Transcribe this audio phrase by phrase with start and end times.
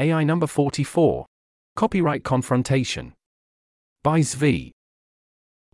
[0.00, 1.26] AI number 44.
[1.76, 3.12] Copyright Confrontation.
[4.02, 4.70] By Zvi.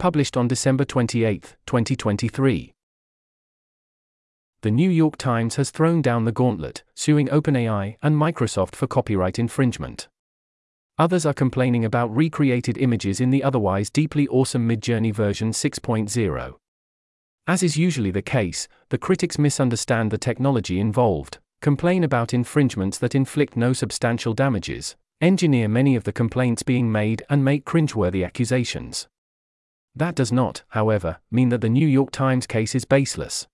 [0.01, 2.73] Published on December 28, 2023.
[4.63, 9.39] The New York Times has thrown down the gauntlet, suing OpenAI and Microsoft for copyright
[9.39, 10.09] infringement.
[10.99, 16.55] Others are complaining about recreated images in the otherwise deeply awesome Midjourney version 6.0.
[17.47, 23.13] As is usually the case, the critics misunderstand the technology involved, complain about infringements that
[23.13, 29.09] inflict no substantial damages, engineer many of the complaints being made, and make cringeworthy accusations.
[29.93, 33.49] That does not, however, mean that the New York Times case is baseless.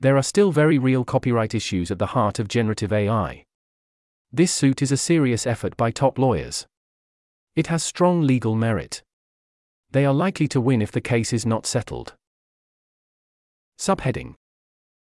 [0.00, 3.44] There are still very real copyright issues at the heart of generative AI.
[4.32, 6.66] This suit is a serious effort by top lawyers.
[7.54, 9.04] It has strong legal merit.
[9.92, 12.16] They are likely to win if the case is not settled.
[13.78, 14.34] Subheading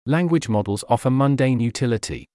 [0.08, 2.28] Language models offer mundane utility.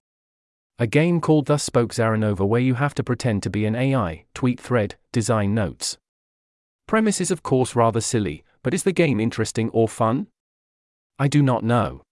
[0.80, 4.24] A game called Thus Spoke Zaranova where you have to pretend to be an AI,
[4.34, 5.96] tweet thread, design notes.
[6.88, 10.27] Premise is of course rather silly, but is the game interesting or fun?
[11.16, 12.02] I do not know.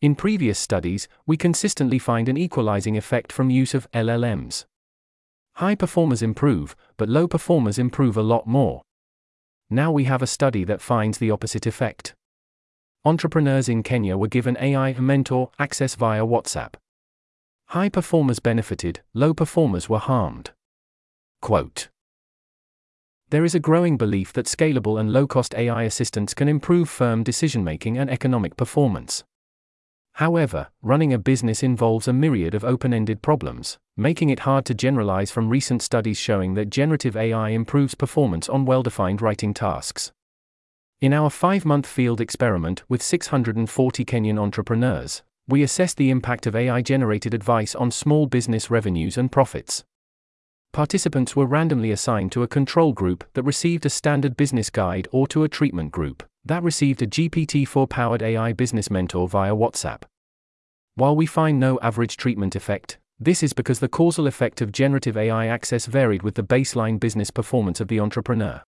[0.00, 4.64] In previous studies, we consistently find an equalizing effect from use of LLMs.
[5.56, 8.80] High performers improve, but low performers improve a lot more.
[9.68, 12.14] Now we have a study that finds the opposite effect.
[13.02, 16.74] Entrepreneurs in Kenya were given AI mentor access via WhatsApp.
[17.68, 20.50] High performers benefited, low performers were harmed.
[21.40, 21.88] Quote
[23.30, 27.22] There is a growing belief that scalable and low cost AI assistants can improve firm
[27.22, 29.24] decision making and economic performance.
[30.14, 34.74] However, running a business involves a myriad of open ended problems, making it hard to
[34.74, 40.12] generalize from recent studies showing that generative AI improves performance on well defined writing tasks.
[41.00, 46.54] In our five month field experiment with 640 Kenyan entrepreneurs, we assessed the impact of
[46.54, 49.82] AI generated advice on small business revenues and profits.
[50.74, 55.26] Participants were randomly assigned to a control group that received a standard business guide or
[55.28, 60.02] to a treatment group that received a GPT 4 powered AI business mentor via WhatsApp.
[60.96, 65.16] While we find no average treatment effect, this is because the causal effect of generative
[65.16, 68.62] AI access varied with the baseline business performance of the entrepreneur.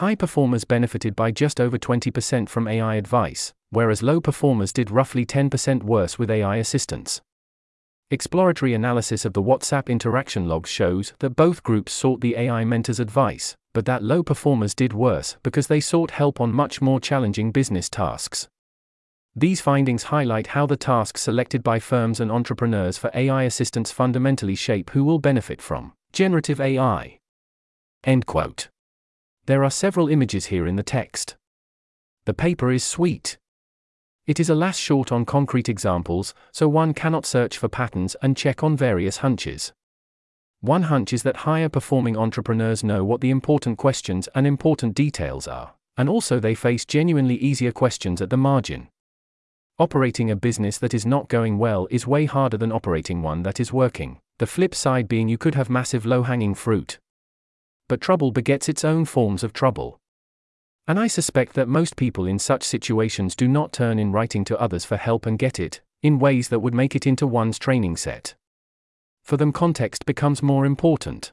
[0.00, 5.26] High performers benefited by just over 20% from AI advice, whereas low performers did roughly
[5.26, 7.20] 10% worse with AI assistance.
[8.10, 12.98] Exploratory analysis of the WhatsApp interaction logs shows that both groups sought the AI mentor's
[12.98, 17.52] advice, but that low performers did worse because they sought help on much more challenging
[17.52, 18.48] business tasks.
[19.36, 24.54] These findings highlight how the tasks selected by firms and entrepreneurs for AI assistance fundamentally
[24.54, 27.18] shape who will benefit from generative AI.
[28.02, 28.68] End quote.
[29.50, 31.36] There are several images here in the text.
[32.24, 33.36] The paper is sweet.
[34.24, 38.62] It is alas short on concrete examples, so one cannot search for patterns and check
[38.62, 39.72] on various hunches.
[40.60, 45.48] One hunch is that higher performing entrepreneurs know what the important questions and important details
[45.48, 48.86] are, and also they face genuinely easier questions at the margin.
[49.80, 53.58] Operating a business that is not going well is way harder than operating one that
[53.58, 57.00] is working, the flip side being you could have massive low hanging fruit.
[57.90, 59.98] But trouble begets its own forms of trouble.
[60.86, 64.60] And I suspect that most people in such situations do not turn in writing to
[64.60, 67.96] others for help and get it, in ways that would make it into one's training
[67.96, 68.36] set.
[69.24, 71.32] For them, context becomes more important.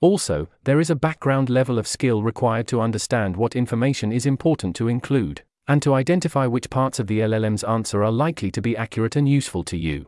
[0.00, 4.74] Also, there is a background level of skill required to understand what information is important
[4.76, 8.74] to include and to identify which parts of the LLM's answer are likely to be
[8.74, 10.06] accurate and useful to you.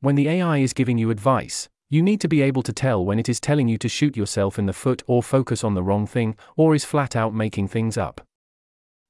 [0.00, 3.18] When the AI is giving you advice, you need to be able to tell when
[3.18, 6.06] it is telling you to shoot yourself in the foot or focus on the wrong
[6.06, 8.22] thing, or is flat out making things up.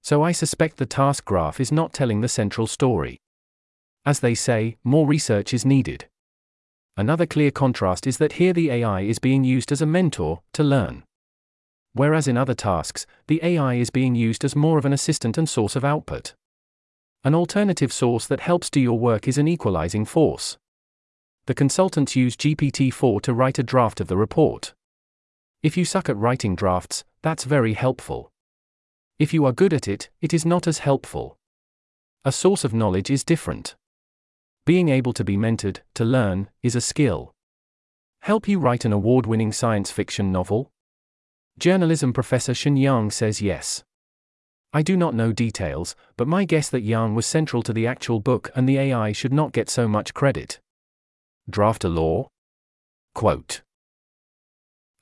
[0.02, 3.18] So I suspect the task graph is not telling the central story.
[4.04, 6.06] As they say, more research is needed.
[6.96, 10.64] Another clear contrast is that here the AI is being used as a mentor to
[10.64, 11.04] learn
[11.94, 15.48] whereas in other tasks, the AI is being used as more of an assistant and
[15.48, 16.34] source of output.
[17.24, 20.56] An alternative source that helps do your work is an equalizing force.
[21.46, 24.74] The consultants use GPT 4 to write a draft of the report.
[25.60, 28.30] If you suck at writing drafts, that's very helpful.
[29.18, 31.38] If you are good at it, it is not as helpful.
[32.24, 33.74] A source of knowledge is different.
[34.64, 37.34] Being able to be mentored, to learn, is a skill.
[38.20, 40.70] Help you write an award winning science fiction novel?
[41.58, 43.82] Journalism professor Shen Yang says yes.
[44.72, 48.20] I do not know details, but my guess that Yang was central to the actual
[48.20, 50.60] book and the AI should not get so much credit.
[51.50, 52.28] Draft a law?
[53.14, 53.62] Quote.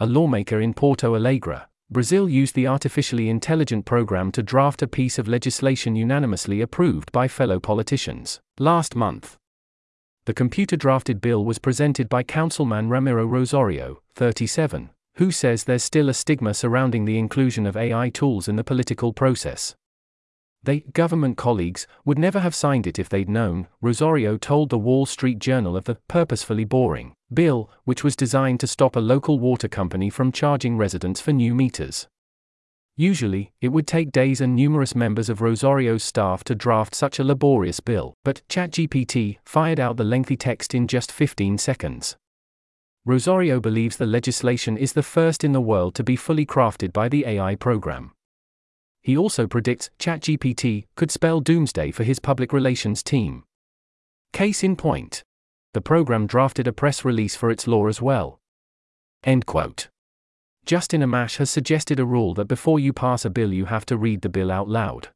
[0.01, 5.19] A lawmaker in Porto Alegre, Brazil used the artificially intelligent program to draft a piece
[5.19, 9.37] of legislation unanimously approved by fellow politicians last month.
[10.25, 16.09] The computer drafted bill was presented by Councilman Ramiro Rosario, 37, who says there's still
[16.09, 19.75] a stigma surrounding the inclusion of AI tools in the political process.
[20.63, 25.07] They, government colleagues, would never have signed it if they'd known, Rosario told the Wall
[25.07, 29.69] Street Journal of the purposefully boring bill, which was designed to stop a local water
[29.69, 32.09] company from charging residents for new meters.
[32.97, 37.25] Usually, it would take days and numerous members of Rosario's staff to draft such a
[37.25, 42.17] laborious bill, but ChatGPT fired out the lengthy text in just 15 seconds.
[43.07, 47.09] Rosario believes the legislation is the first in the world to be fully crafted by
[47.09, 48.13] the AI program.
[49.03, 53.45] He also predicts ChatGPT could spell doomsday for his public relations team.
[54.33, 55.23] Case in point.
[55.73, 58.41] The program drafted a press release for its law as well.
[59.25, 59.89] End quote.
[60.67, 63.97] Justin Amash has suggested a rule that before you pass a bill, you have to
[63.97, 65.09] read the bill out loud.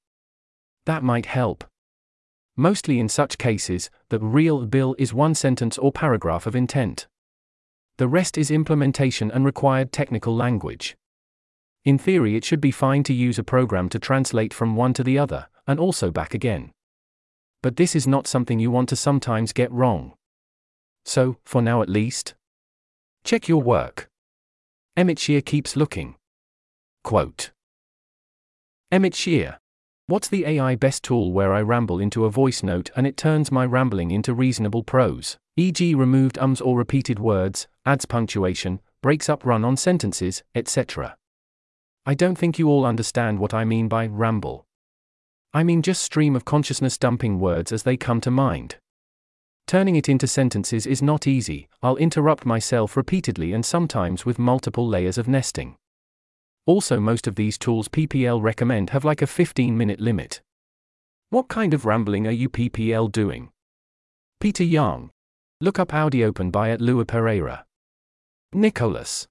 [0.86, 1.64] That might help.
[2.56, 7.06] Mostly in such cases, the real bill is one sentence or paragraph of intent.
[7.98, 10.96] The rest is implementation and required technical language.
[11.84, 15.04] In theory, it should be fine to use a program to translate from one to
[15.04, 16.72] the other, and also back again.
[17.62, 20.14] But this is not something you want to sometimes get wrong.
[21.04, 22.34] So, for now at least,
[23.22, 24.08] check your work.
[24.96, 26.14] Emmett Shear keeps looking.
[27.02, 27.50] Quote
[28.90, 29.58] Emmett Shear.
[30.06, 33.50] What's the AI best tool where I ramble into a voice note and it turns
[33.50, 39.44] my rambling into reasonable prose, e.g., removed ums or repeated words, adds punctuation, breaks up
[39.44, 41.16] run on sentences, etc.
[42.06, 44.66] I don't think you all understand what I mean by ramble.
[45.54, 48.76] I mean just stream of consciousness dumping words as they come to mind.
[49.66, 54.86] Turning it into sentences is not easy, I'll interrupt myself repeatedly and sometimes with multiple
[54.86, 55.76] layers of nesting.
[56.66, 60.42] Also, most of these tools PPL recommend have like a 15 minute limit.
[61.30, 63.50] What kind of rambling are you PPL doing?
[64.40, 65.10] Peter Young.
[65.60, 67.64] Look up Audi Open by at Lua Pereira.
[68.52, 69.26] Nicholas.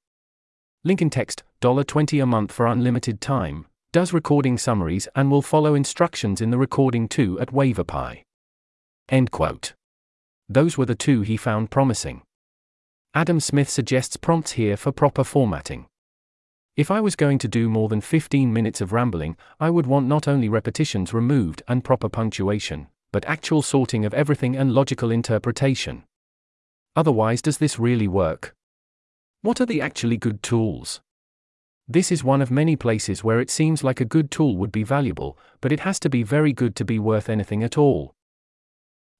[0.84, 5.76] Link in text, 20 a month for unlimited time, does recording summaries and will follow
[5.76, 8.22] instructions in the recording too at WaverPi.
[9.08, 9.74] End quote.
[10.50, 12.22] Those were the two he found promising.
[13.14, 15.86] Adam Smith suggests prompts here for proper formatting.
[16.76, 20.06] If I was going to do more than 15 minutes of rambling, I would want
[20.06, 26.04] not only repetitions removed and proper punctuation, but actual sorting of everything and logical interpretation.
[26.94, 28.54] Otherwise, does this really work?
[29.44, 31.00] What are the actually good tools?
[31.88, 34.84] This is one of many places where it seems like a good tool would be
[34.84, 38.14] valuable, but it has to be very good to be worth anything at all.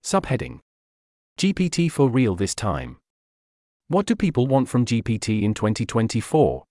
[0.04, 0.60] Subheading
[1.38, 2.98] GPT 4 real this time.
[3.90, 6.64] What do people want from GPT in 2024?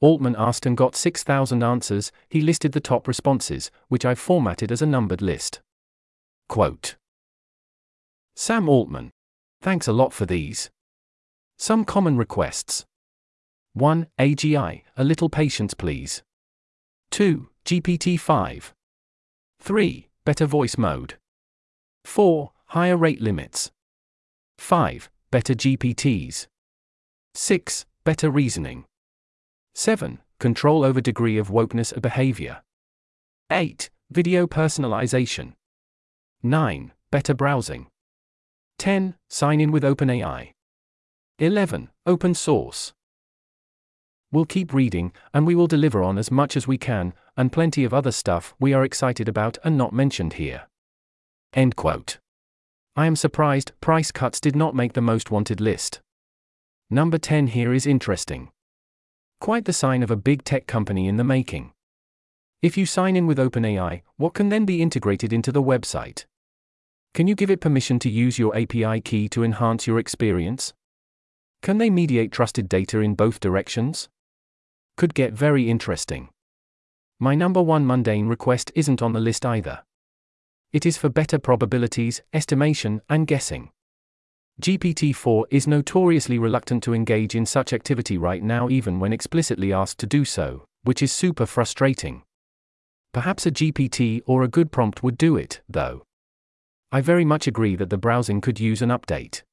[0.00, 2.12] Altman asked and got 6,000 answers.
[2.28, 5.60] He listed the top responses, which I've formatted as a numbered list.
[6.48, 6.96] Quote
[8.36, 9.10] Sam Altman.
[9.60, 10.70] Thanks a lot for these.
[11.58, 12.86] Some common requests
[13.74, 14.06] 1.
[14.18, 16.22] AGI, a little patience please.
[17.10, 17.48] 2.
[17.64, 18.74] GPT 5.
[19.60, 20.08] 3.
[20.24, 21.14] Better voice mode.
[22.04, 22.50] 4.
[22.66, 23.70] Higher rate limits.
[24.58, 25.10] 5.
[25.30, 26.46] Better GPTs.
[27.34, 27.86] 6.
[28.04, 28.84] Better reasoning.
[29.74, 30.18] 7.
[30.38, 32.62] Control over degree of wokeness of behavior.
[33.50, 33.90] 8.
[34.10, 35.52] Video personalization.
[36.42, 36.92] 9.
[37.10, 37.86] Better browsing.
[38.78, 39.14] 10.
[39.28, 40.52] Sign in with OpenAI.
[41.38, 41.90] 11.
[42.06, 42.92] Open source.
[44.32, 47.82] We'll keep reading, and we will deliver on as much as we can, and plenty
[47.82, 50.68] of other stuff we are excited about and not mentioned here.
[51.52, 52.18] End quote.
[52.94, 56.00] I am surprised price cuts did not make the most wanted list.
[56.88, 58.50] Number 10 here is interesting.
[59.40, 61.72] Quite the sign of a big tech company in the making.
[62.62, 66.26] If you sign in with OpenAI, what can then be integrated into the website?
[67.14, 70.72] Can you give it permission to use your API key to enhance your experience?
[71.62, 74.08] Can they mediate trusted data in both directions?
[75.00, 76.28] Could get very interesting.
[77.18, 79.82] My number one mundane request isn't on the list either.
[80.74, 83.70] It is for better probabilities, estimation, and guessing.
[84.60, 89.72] GPT 4 is notoriously reluctant to engage in such activity right now, even when explicitly
[89.72, 92.22] asked to do so, which is super frustrating.
[93.14, 96.02] Perhaps a GPT or a good prompt would do it, though.
[96.92, 99.44] I very much agree that the browsing could use an update.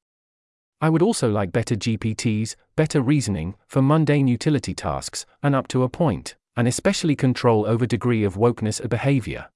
[0.80, 5.82] I would also like better GPTs, better reasoning, for mundane utility tasks, and up to
[5.82, 9.48] a point, and especially control over degree of wokeness of behavior.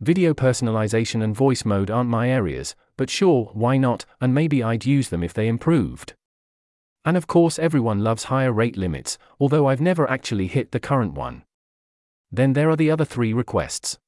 [0.00, 4.86] Video personalization and voice mode aren't my areas, but sure, why not, and maybe I'd
[4.86, 6.14] use them if they improved.
[7.04, 11.12] And of course, everyone loves higher rate limits, although I've never actually hit the current
[11.12, 11.44] one.
[12.32, 13.98] Then there are the other three requests.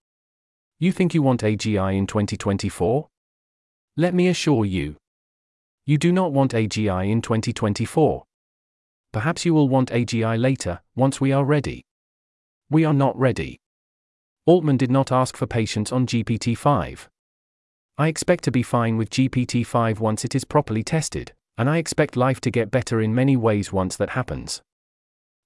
[0.79, 3.09] You think you want AGI in 2024?
[3.99, 4.97] Let me assure you.
[5.85, 8.23] You do not want AGI in 2024.
[9.13, 11.83] Perhaps you will want AGI later, once we are ready.
[12.71, 13.59] We are not ready.
[14.47, 17.09] Altman did not ask for patience on GPT 5.
[17.99, 21.79] I expect to be fine with GPT 5 once it is properly tested, and I
[21.79, 24.63] expect life to get better in many ways once that happens.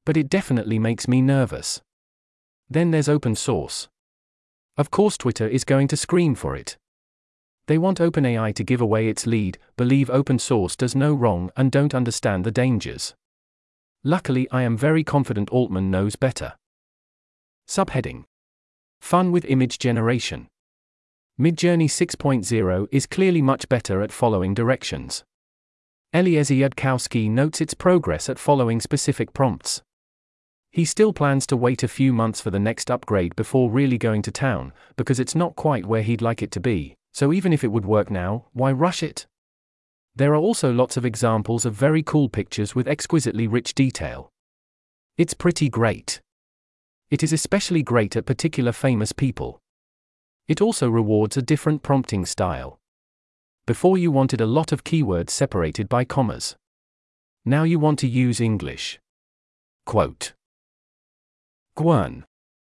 [0.05, 1.81] But it definitely makes me nervous.
[2.69, 3.89] Then there's open source.
[4.77, 6.77] Of course, Twitter is going to scream for it.
[7.67, 11.73] They want OpenAI to give away its lead, believe open source does no wrong, and
[11.73, 13.15] don't understand the dangers.
[14.05, 16.55] Luckily, I am very confident Altman knows better.
[17.69, 18.25] Subheading
[19.01, 20.47] Fun with image generation.
[21.41, 25.25] Midjourney 6.0 is clearly much better at following directions.
[26.15, 29.83] Eliezer Yudkowsky notes its progress at following specific prompts.
[30.71, 34.23] He still plans to wait a few months for the next upgrade before really going
[34.23, 37.65] to town, because it's not quite where he'd like it to be, so even if
[37.65, 39.27] it would work now, why rush it?
[40.15, 44.29] There are also lots of examples of very cool pictures with exquisitely rich detail.
[45.17, 46.21] It's pretty great.
[47.11, 49.61] It is especially great at particular famous people.
[50.47, 52.77] It also rewards a different prompting style.
[53.67, 56.55] Before you wanted a lot of keywords separated by commas.
[57.47, 59.01] Now you want to use English.
[59.87, 60.35] Quote
[61.79, 62.25] Gwern.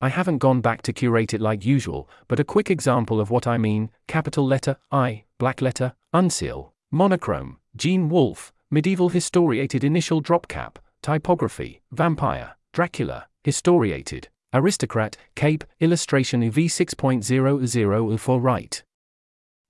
[0.04, 3.46] I haven't gone back to curate it like usual, but a quick example of what
[3.46, 10.48] I mean capital letter I, black letter, uncial, monochrome, Gene Wolfe, medieval historiated initial drop
[10.48, 18.84] cap, typography, vampire, Dracula, historiated, aristocrat, cape, illustration v6.00 for right.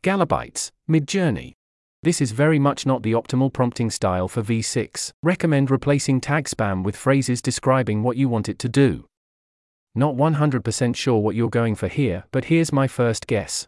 [0.02, 1.54] Gallabytes, Midjourney.
[2.04, 5.12] This is very much not the optimal prompting style for v6.
[5.22, 9.06] Recommend replacing tag spam with phrases describing what you want it to do.
[9.94, 13.68] Not 100% sure what you're going for here, but here's my first guess.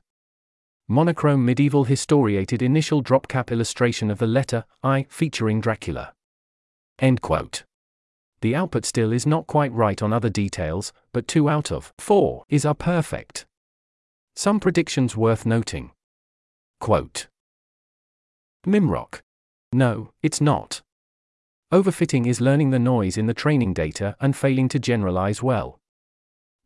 [0.88, 6.14] Monochrome medieval historiated initial drop cap illustration of the letter I featuring Dracula.
[7.00, 7.64] End quote.
[8.42, 12.46] The output still is not quite right on other details, but 2 out of 4
[12.48, 13.46] is are perfect.
[14.36, 15.92] Some predictions worth noting.
[16.80, 17.28] Quote
[18.66, 19.22] Mimrock.
[19.74, 20.82] No, it's not.
[21.74, 25.80] Overfitting is learning the noise in the training data and failing to generalize well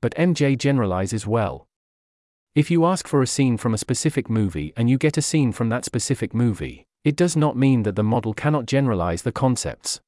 [0.07, 1.67] but MJ generalizes well.
[2.55, 5.51] If you ask for a scene from a specific movie and you get a scene
[5.51, 9.99] from that specific movie, it does not mean that the model cannot generalize the concepts.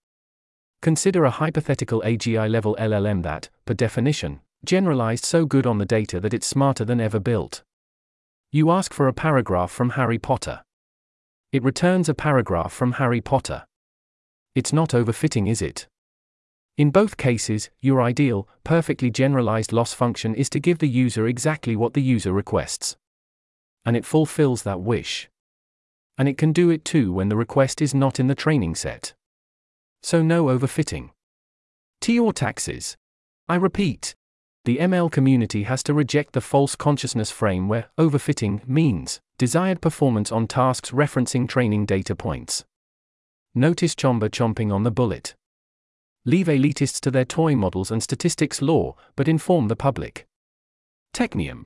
[0.82, 6.22] Consider a hypothetical AGI level LLM that, per definition, generalized so good on the data
[6.22, 7.62] that it's smarter than ever built.
[8.54, 10.62] You ask for a paragraph from Harry Potter.
[11.52, 13.66] It returns a paragraph from Harry Potter.
[14.56, 15.90] It's not overfitting, is it?
[16.80, 21.76] In both cases, your ideal, perfectly generalized loss function is to give the user exactly
[21.76, 22.96] what the user requests.
[23.84, 25.30] And it fulfills that wish.
[26.18, 29.14] And it can do it too when the request is not in the training set.
[30.02, 31.10] So no overfitting.
[32.00, 32.96] Teortaxes.
[33.50, 34.16] I repeat.
[34.64, 40.32] The ML community has to reject the false consciousness frame where overfitting means desired performance
[40.32, 42.64] on tasks referencing training data points.
[43.54, 45.36] Notice Chomba chomping on the bullet.
[46.26, 50.26] Leave elitists to their toy models and statistics law, but inform the public.
[51.14, 51.64] Teknium.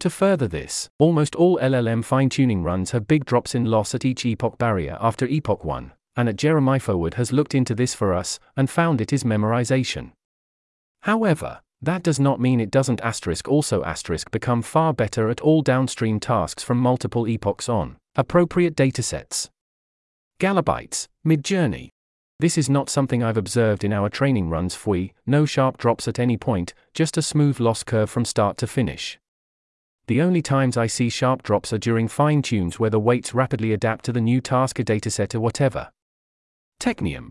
[0.00, 4.04] To further this, almost all LLM fine tuning runs have big drops in loss at
[4.04, 8.38] each epoch barrier after epoch 1, and at jeremyphoward has looked into this for us
[8.56, 10.12] and found it is memorization.
[11.02, 15.62] However, that does not mean it doesn't asterisk also asterisk become far better at all
[15.62, 19.50] downstream tasks from multiple epochs on appropriate datasets.
[20.40, 21.90] Gallabytes, Midjourney,
[22.40, 26.18] this is not something I've observed in our training runs FWI, no sharp drops at
[26.18, 29.18] any point, just a smooth loss curve from start to finish.
[30.06, 33.72] The only times I see sharp drops are during fine tunes where the weights rapidly
[33.72, 35.90] adapt to the new task or dataset or whatever.
[36.80, 37.30] Teknium.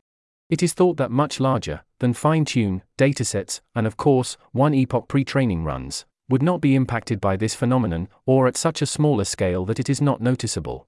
[0.49, 5.07] It is thought that much larger than fine tune datasets, and of course, one epoch
[5.07, 9.25] pre training runs, would not be impacted by this phenomenon, or at such a smaller
[9.25, 10.87] scale that it is not noticeable.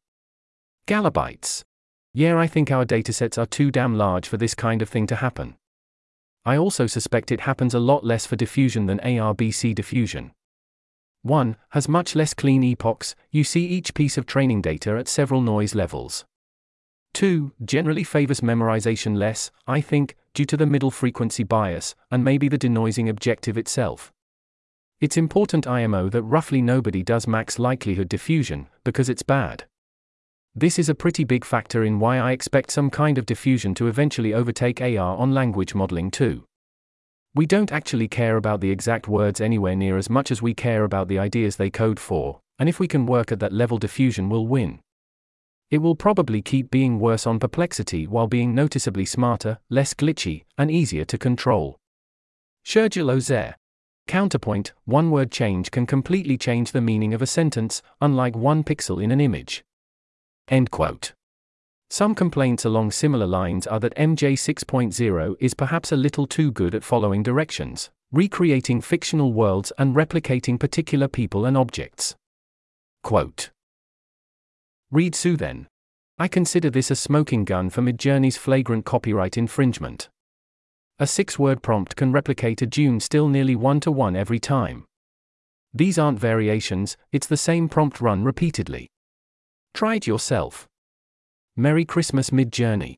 [0.88, 1.63] Gallabytes.
[2.17, 5.17] Yeah, I think our datasets are too damn large for this kind of thing to
[5.17, 5.57] happen.
[6.45, 10.31] I also suspect it happens a lot less for diffusion than ARBC diffusion.
[11.24, 11.57] 1.
[11.72, 15.75] Has much less clean epochs, you see each piece of training data at several noise
[15.75, 16.24] levels.
[17.15, 17.51] 2.
[17.65, 22.57] Generally favors memorization less, I think, due to the middle frequency bias, and maybe the
[22.57, 24.13] denoising objective itself.
[25.01, 29.65] It's important IMO that roughly nobody does max likelihood diffusion, because it's bad.
[30.57, 33.88] This is a pretty big factor in why I expect some kind of diffusion to
[33.88, 36.45] eventually overtake AR on language modeling too.
[37.33, 40.85] We don't actually care about the exact words anywhere near as much as we care
[40.85, 44.29] about the ideas they code for, and if we can work at that level, diffusion
[44.29, 44.79] will win.
[45.71, 50.71] It will probably keep being worse on Perplexity while being noticeably smarter, less glitchy, and
[50.71, 51.75] easier to control.
[52.65, 53.55] Sergio Ozer.
[54.07, 59.03] Counterpoint one word change can completely change the meaning of a sentence, unlike one pixel
[59.03, 59.62] in an image.
[60.47, 61.13] End quote.
[61.89, 66.75] Some complaints along similar lines are that MJ 6.0 is perhaps a little too good
[66.75, 72.15] at following directions, recreating fictional worlds and replicating particular people and objects.
[73.03, 73.51] Quote.
[74.91, 75.67] Reid Southen.
[76.17, 80.09] I consider this a smoking gun for Midjourney's flagrant copyright infringement.
[80.97, 84.85] A six word prompt can replicate a Dune still nearly one to one every time.
[85.73, 88.87] These aren't variations, it's the same prompt run repeatedly.
[89.75, 90.70] Try it yourself.
[91.58, 92.96] Merry Christmas Midjourney.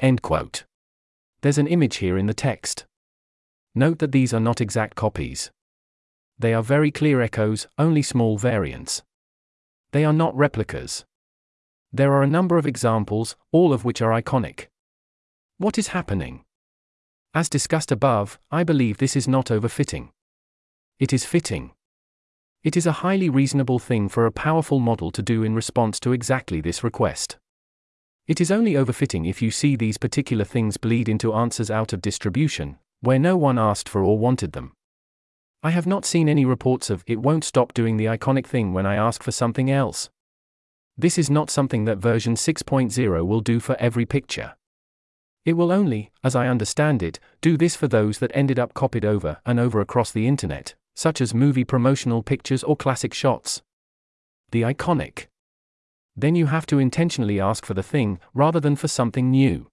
[0.00, 0.64] End quote.
[1.40, 2.84] There's an image here in the text.
[3.76, 5.52] Note that these are not exact copies.
[6.36, 9.04] They are very clear echoes, only small variants.
[9.92, 11.04] They are not replicas.
[11.92, 14.66] There are a number of examples, all of which are iconic.
[15.58, 16.44] What is happening?
[17.34, 20.08] As discussed above, I believe this is not overfitting.
[20.98, 21.70] It is fitting.
[22.64, 26.12] It is a highly reasonable thing for a powerful model to do in response to
[26.12, 27.36] exactly this request.
[28.26, 32.00] It is only overfitting if you see these particular things bleed into answers out of
[32.00, 34.72] distribution, where no one asked for or wanted them.
[35.62, 38.86] I have not seen any reports of it won't stop doing the iconic thing when
[38.86, 40.08] I ask for something else.
[40.96, 44.54] This is not something that version 6.0 will do for every picture.
[45.44, 49.04] It will only, as I understand it, do this for those that ended up copied
[49.04, 53.62] over and over across the internet, such as movie promotional pictures or classic shots.
[54.50, 55.26] The iconic.
[56.16, 59.66] Then you have to intentionally ask for the thing, rather than for something new.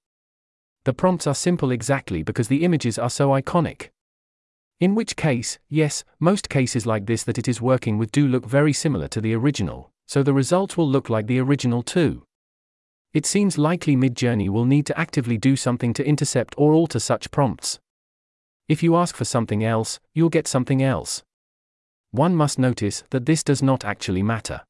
[0.85, 3.89] The prompts are simple exactly because the images are so iconic.
[4.79, 8.47] In which case, yes, most cases like this that it is working with do look
[8.47, 12.23] very similar to the original, so the results will look like the original too.
[13.13, 17.29] It seems likely Midjourney will need to actively do something to intercept or alter such
[17.29, 17.79] prompts.
[18.71, 21.23] If you ask for something else, you'll get something else.
[22.11, 24.61] One must notice that this does not actually matter.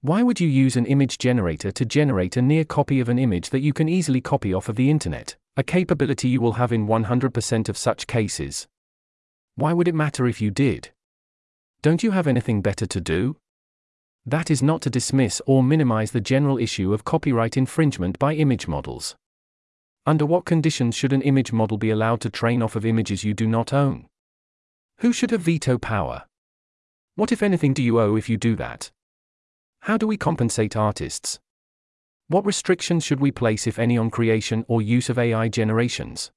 [0.00, 3.50] Why would you use an image generator to generate a near copy of an image
[3.50, 6.86] that you can easily copy off of the internet, a capability you will have in
[6.86, 8.66] 100% of such cases?
[9.54, 10.88] Why would it matter if you did?
[11.82, 13.36] Don't you have anything better to do?
[14.24, 18.66] That is not to dismiss or minimize the general issue of copyright infringement by image
[18.66, 19.14] models.
[20.10, 23.32] Under what conditions should an image model be allowed to train off of images you
[23.32, 24.08] do not own?
[24.98, 26.24] Who should have veto power?
[27.14, 28.90] What, if anything, do you owe if you do that?
[29.82, 31.38] How do we compensate artists?
[32.26, 36.32] What restrictions should we place, if any, on creation or use of AI generations?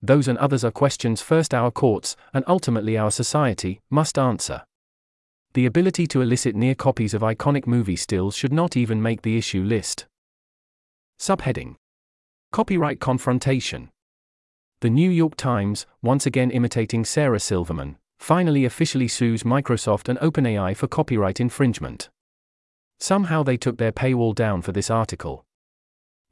[0.00, 4.62] Those and others are questions first our courts, and ultimately our society, must answer.
[5.54, 9.36] The ability to elicit near copies of iconic movie stills should not even make the
[9.36, 10.06] issue list.
[11.18, 11.74] Subheading
[12.54, 13.90] Copyright Confrontation.
[14.78, 20.76] The New York Times, once again imitating Sarah Silverman, finally officially sues Microsoft and OpenAI
[20.76, 22.10] for copyright infringement.
[23.00, 25.44] Somehow they took their paywall down for this article.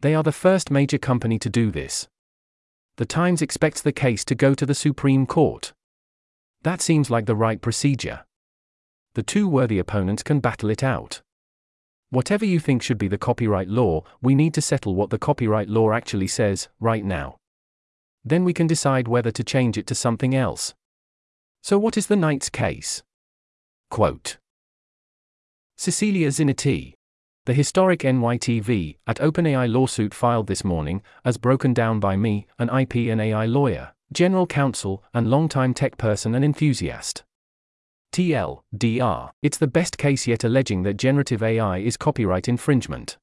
[0.00, 2.06] They are the first major company to do this.
[2.98, 5.72] The Times expects the case to go to the Supreme Court.
[6.62, 8.24] That seems like the right procedure.
[9.14, 11.20] The two worthy opponents can battle it out.
[12.12, 15.70] Whatever you think should be the copyright law, we need to settle what the copyright
[15.70, 17.37] law actually says, right now.
[18.22, 20.75] Then we can decide whether to change it to something else.
[21.62, 23.03] So, what is the NYT's case?
[23.90, 24.37] Quote
[25.79, 26.92] Cecilia Ziniti.
[27.46, 32.68] The historic NYTV at OpenAI lawsuit filed this morning, as broken down by me, an
[32.68, 37.25] IP and AI lawyer, general counsel, and longtime tech person and enthusiast.
[38.12, 39.31] TL, DR.
[39.42, 43.16] It's the best case yet alleging that generative AI is copyright infringement.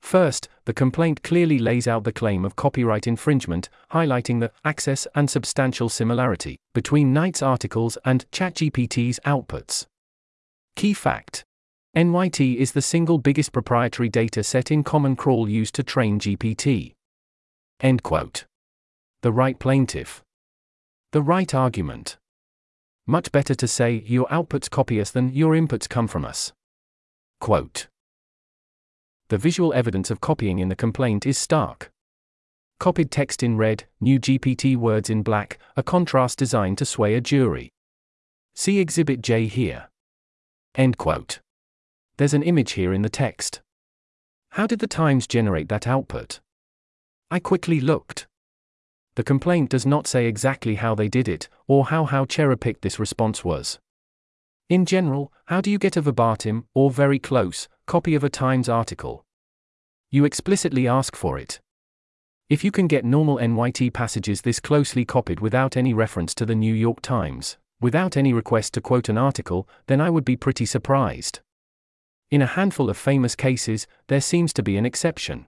[0.00, 5.28] First, the complaint clearly lays out the claim of copyright infringement, highlighting the access and
[5.28, 9.86] substantial similarity between NYT's articles and ChatGPT's outputs.
[10.76, 11.44] Key fact
[11.96, 16.92] NYT is the single biggest proprietary data set in Common Crawl used to train GPT.
[17.80, 18.44] End quote.
[19.22, 20.22] The right plaintiff.
[21.12, 22.18] The right argument.
[23.06, 26.52] Much better to say, your outputs copy us than your inputs come from us.
[27.40, 27.86] Quote
[29.28, 31.92] The visual evidence of copying in the complaint is stark.
[32.80, 37.20] Copied text in red, new GPT words in black, a contrast designed to sway a
[37.20, 37.70] jury.
[38.54, 39.88] See Exhibit J here.
[40.74, 41.40] End quote.
[42.16, 43.62] There's an image here in the text.
[44.50, 46.40] How did the Times generate that output?
[47.30, 48.26] I quickly looked.
[49.16, 52.82] The complaint does not say exactly how they did it, or how how cherry picked
[52.82, 53.78] this response was.
[54.68, 58.68] In general, how do you get a verbatim, or very close, copy of a Times
[58.68, 59.24] article?
[60.10, 61.60] You explicitly ask for it.
[62.50, 66.54] If you can get normal NYT passages this closely copied without any reference to the
[66.54, 70.66] New York Times, without any request to quote an article, then I would be pretty
[70.66, 71.40] surprised.
[72.30, 75.46] In a handful of famous cases, there seems to be an exception.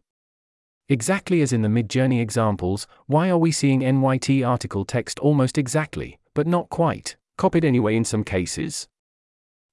[0.90, 6.18] Exactly as in the Midjourney examples, why are we seeing NYT article text almost exactly,
[6.32, 8.88] but not quite, copied anyway in some cases?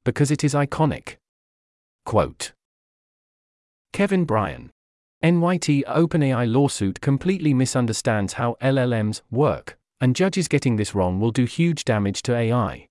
[0.04, 1.16] Because it is iconic.
[2.06, 2.52] Quote
[3.94, 4.72] Kevin Bryan
[5.24, 11.46] NYT OpenAI lawsuit completely misunderstands how LLMs work, and judges getting this wrong will do
[11.46, 12.88] huge damage to AI.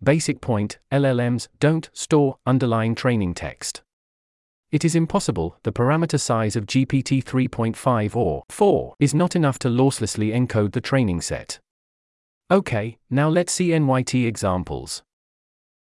[0.00, 3.82] Basic point LLMs don't store underlying training text.
[4.72, 9.68] It is impossible, the parameter size of GPT 3.5 or 4 is not enough to
[9.68, 11.60] losslessly encode the training set.
[12.50, 15.02] Okay, now let's see NYT examples.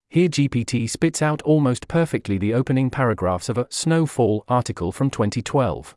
[0.09, 5.95] Here GPT spits out almost perfectly the opening paragraphs of a Snowfall article from 2012.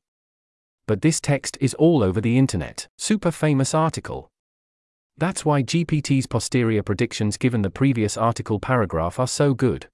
[0.86, 4.28] But this text is all over the internet, super famous article.
[5.16, 9.88] That's why GPT's posterior predictions given the previous article paragraph are so good.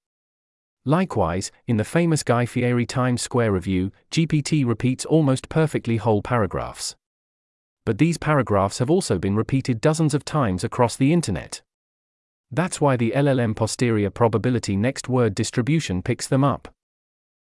[0.89, 6.95] Likewise, in the famous Guy Fieri Times Square review, GPT repeats almost perfectly whole paragraphs.
[7.85, 11.61] But these paragraphs have also been repeated dozens of times across the internet.
[12.49, 16.73] That's why the LLM posterior probability next word distribution picks them up.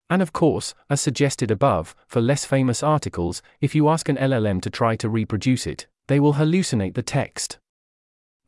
[0.10, 4.64] And of course, as suggested above, for less famous articles, if you ask an LLM
[4.64, 7.60] to try to reproduce it, they will hallucinate the text.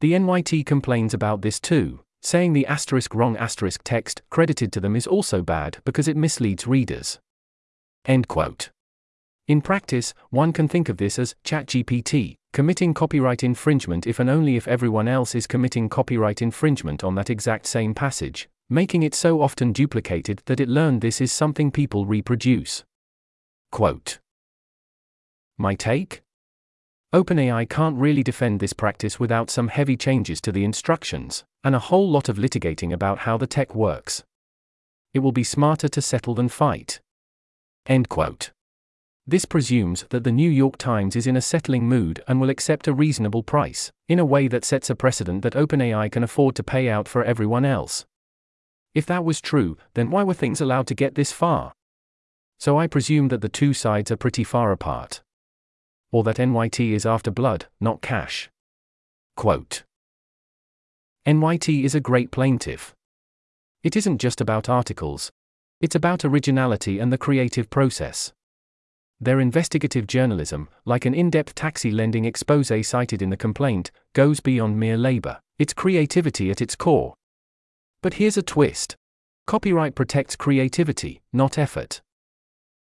[0.01, 4.95] The NYT complains about this too, saying the asterisk wrong asterisk text credited to them
[4.95, 7.19] is also bad because it misleads readers.
[8.05, 8.71] End quote.
[9.47, 14.55] In practice, one can think of this as ChatGPT, committing copyright infringement if and only
[14.55, 19.41] if everyone else is committing copyright infringement on that exact same passage, making it so
[19.41, 22.83] often duplicated that it learned this is something people reproduce.
[23.71, 24.19] Quote
[25.57, 26.21] My take?
[27.11, 31.79] OpenAI can't really defend this practice without some heavy changes to the instructions, and a
[31.79, 34.23] whole lot of litigating about how the tech works.
[35.13, 37.01] It will be smarter to settle than fight.
[37.85, 38.51] End quote.
[39.27, 42.87] This presumes that the New York Times is in a settling mood and will accept
[42.87, 46.63] a reasonable price, in a way that sets a precedent that OpenAI can afford to
[46.63, 48.05] pay out for everyone else.
[48.95, 51.73] If that was true, then why were things allowed to get this far?
[52.57, 55.21] So I presume that the two sides are pretty far apart.
[56.11, 58.49] Or that NYT is after blood, not cash.
[59.35, 59.83] Quote
[61.29, 62.95] NYT is a great plaintiff.
[63.83, 65.29] It isn't just about articles,
[65.79, 68.33] it's about originality and the creative process.
[69.21, 74.39] Their investigative journalism, like an in depth taxi lending expose cited in the complaint, goes
[74.39, 77.13] beyond mere labor, it's creativity at its core.
[78.01, 78.95] But here's a twist
[79.45, 82.01] copyright protects creativity, not effort.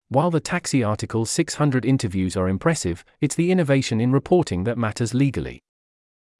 [0.08, 5.12] While the taxi article's 600 interviews are impressive, it's the innovation in reporting that matters
[5.12, 5.60] legally.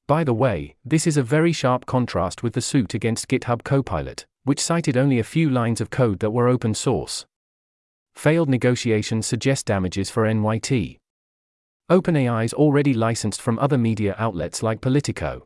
[0.09, 4.25] By the way, this is a very sharp contrast with the suit against GitHub Copilot,
[4.45, 7.27] which cited only a few lines of code that were open source.
[8.15, 10.97] Failed negotiations suggest damages for NYT.
[11.91, 15.45] OpenAI's already licensed from other media outlets like Politico.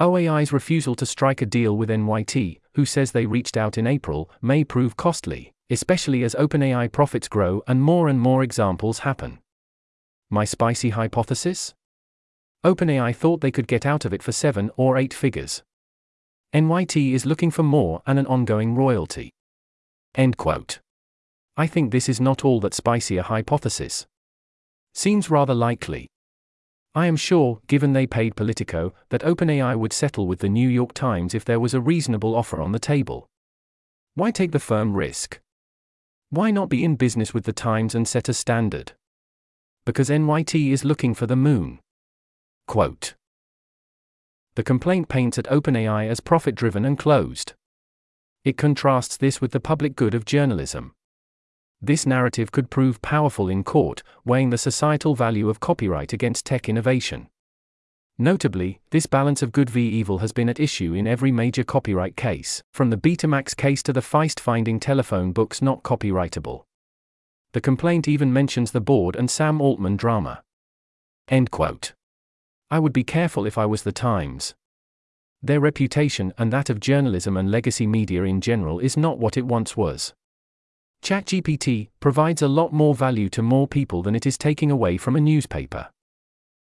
[0.00, 4.30] OAI's refusal to strike a deal with NYT, who says they reached out in April,
[4.40, 9.40] may prove costly, especially as OpenAI profits grow and more and more examples happen.
[10.30, 11.74] My spicy hypothesis?
[12.64, 15.62] OpenAI thought they could get out of it for seven or eight figures.
[16.54, 19.30] NYT is looking for more and an ongoing royalty.
[20.14, 20.80] End quote.
[21.56, 24.06] I think this is not all that spicy a hypothesis.
[24.94, 26.08] Seems rather likely.
[26.94, 30.94] I am sure, given they paid Politico, that OpenAI would settle with the New York
[30.94, 33.26] Times if there was a reasonable offer on the table.
[34.14, 35.40] Why take the firm risk?
[36.30, 38.92] Why not be in business with the Times and set a standard?
[39.84, 41.80] Because NYT is looking for the moon.
[42.66, 43.14] Quote.
[44.54, 47.54] The complaint paints at OpenAI as profit driven and closed.
[48.44, 50.94] It contrasts this with the public good of journalism.
[51.80, 56.68] This narrative could prove powerful in court, weighing the societal value of copyright against tech
[56.68, 57.28] innovation.
[58.16, 62.16] Notably, this balance of good v evil has been at issue in every major copyright
[62.16, 66.64] case, from the Betamax case to the Feist finding telephone books not copyrightable.
[67.52, 70.42] The complaint even mentions the board and Sam Altman drama.
[71.28, 71.94] End quote.
[72.74, 74.56] I would be careful if I was the Times.
[75.40, 79.46] Their reputation and that of journalism and legacy media in general is not what it
[79.46, 80.12] once was.
[81.00, 85.14] ChatGPT provides a lot more value to more people than it is taking away from
[85.14, 85.88] a newspaper.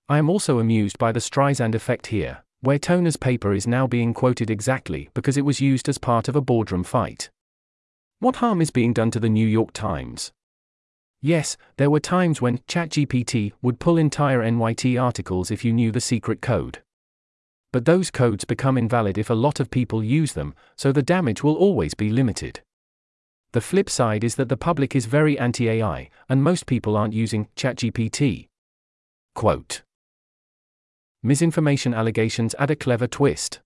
[0.09, 2.43] I am also amused by the Streisand effect here.
[2.63, 6.35] where Toner's paper is now being quoted exactly because it was used as part of
[6.35, 7.31] a boardroom fight.
[8.19, 10.33] What harm is being done to the New York Times?
[11.25, 16.01] Yes, there were times when ChatGPT would pull entire NYT articles if you knew the
[16.01, 16.83] secret code.
[17.73, 21.45] But those codes become invalid if a lot of people use them, so the damage
[21.45, 22.61] will always be limited.
[23.53, 27.15] The flip side is that the public is very anti AI, and most people aren't
[27.15, 28.49] using ChatGPT.
[29.37, 29.83] Quote
[31.23, 33.61] Misinformation allegations add a clever twist.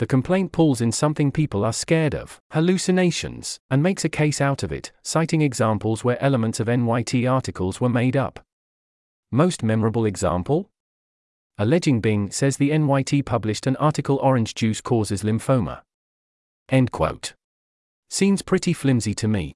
[0.00, 4.62] The complaint pulls in something people are scared of hallucinations and makes a case out
[4.62, 8.40] of it, citing examples where elements of NYT articles were made up.
[9.30, 10.70] Most memorable example?
[11.58, 15.82] Alleging Bing says the NYT published an article Orange juice causes lymphoma.
[16.70, 17.34] End quote.
[18.08, 19.52] Seems pretty flimsy to me.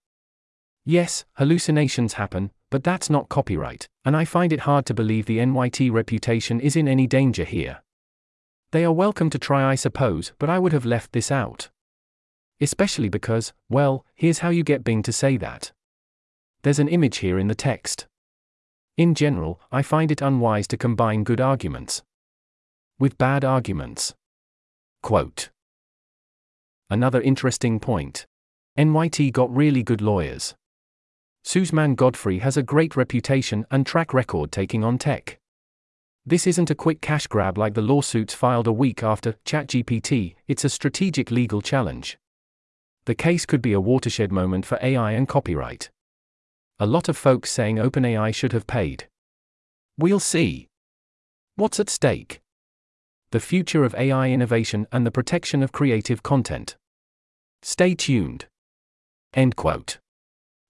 [0.84, 5.38] Yes, hallucinations happen, but that's not copyright, and I find it hard to believe the
[5.38, 7.80] NYT reputation is in any danger here.
[8.74, 11.68] They are welcome to try, I suppose, but I would have left this out.
[12.60, 15.70] Especially because, well, here's how you get Bing to say that.
[16.64, 18.08] There's an image here in the text.
[18.96, 22.02] In general, I find it unwise to combine good arguments
[22.98, 24.12] with bad arguments.
[25.04, 25.50] Quote
[26.90, 28.26] Another interesting point
[28.76, 30.56] NYT got really good lawyers.
[31.46, 35.38] Susman Godfrey has a great reputation and track record taking on tech.
[36.26, 40.64] This isn't a quick cash grab like the lawsuits filed a week after ChatGPT, it's
[40.64, 42.16] a strategic legal challenge.
[43.04, 45.90] The case could be a watershed moment for AI and copyright.
[46.78, 49.06] A lot of folks saying OpenAI should have paid.
[49.98, 50.68] We'll see.
[51.56, 52.40] What's at stake?
[53.30, 56.78] The future of AI innovation and the protection of creative content.
[57.60, 58.46] Stay tuned.
[59.34, 59.98] End quote.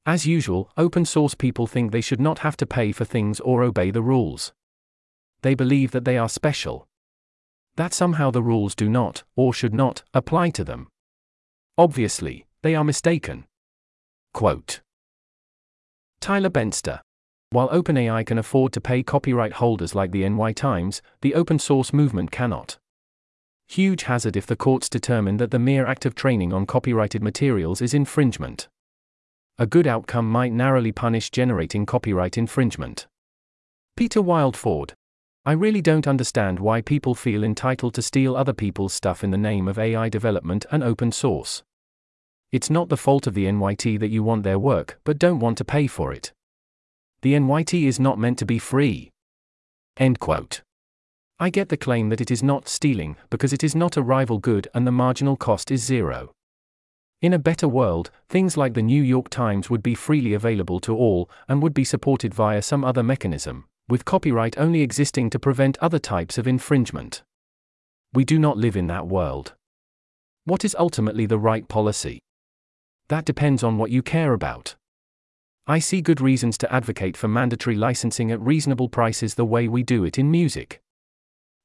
[0.05, 3.63] As usual, open source people think they should not have to pay for things or
[3.63, 4.53] obey the rules.
[5.45, 6.89] They believe that they are special.
[7.77, 10.89] That somehow the rules do not, or should not, apply to them.
[11.77, 13.45] Obviously, they are mistaken.
[14.33, 14.81] Quote
[16.19, 17.03] Tyler Benster.
[17.51, 21.93] While OpenAI can afford to pay copyright holders like the NY Times, the open source
[21.93, 22.79] movement cannot.
[23.69, 27.83] Huge hazard if the courts determine that the mere act of training on copyrighted materials
[27.83, 28.69] is infringement.
[29.59, 33.07] A good outcome might narrowly punish generating copyright infringement.
[33.95, 34.95] Peter Wildeford.
[35.47, 39.37] I really don't understand why people feel entitled to steal other people's stuff in the
[39.37, 41.63] name of AI development and open source.
[42.51, 45.59] It's not the fault of the NYT that you want their work but don't want
[45.59, 46.33] to pay for it.
[47.21, 49.11] The NYT is not meant to be free.
[49.99, 50.63] End quote.
[51.39, 54.39] I get the claim that it is not stealing because it is not a rival
[54.39, 56.33] good and the marginal cost is zero.
[57.21, 60.97] In a better world, things like the New York Times would be freely available to
[60.97, 65.79] all and would be supported via some other mechanism, with copyright only existing to prevent
[65.79, 67.23] other types of infringement.
[68.13, 69.55] We do not live in that world.
[70.45, 72.21] What is ultimately the right policy?
[73.09, 74.77] That depends on what you care about.
[75.67, 79.83] I see good reasons to advocate for mandatory licensing at reasonable prices the way we
[79.83, 80.81] do it in music.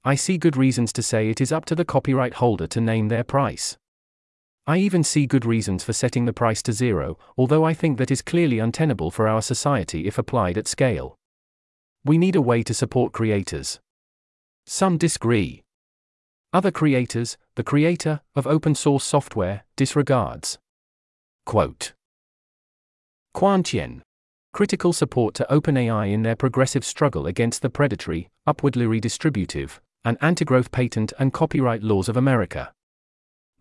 [0.05, 3.09] I see good reasons to say it is up to the copyright holder to name
[3.09, 3.77] their price.
[4.65, 8.11] I even see good reasons for setting the price to zero, although I think that
[8.11, 11.18] is clearly untenable for our society if applied at scale.
[12.05, 13.79] We need a way to support creators.
[14.65, 15.63] Some disagree.
[16.53, 20.57] Other creators, the creator of open source software, disregards.
[21.45, 21.93] Quote
[23.33, 24.01] Quan Chien.
[24.53, 30.43] Critical support to OpenAI in their progressive struggle against the predatory, upwardly redistributive, and anti
[30.43, 32.71] growth patent and copyright laws of America.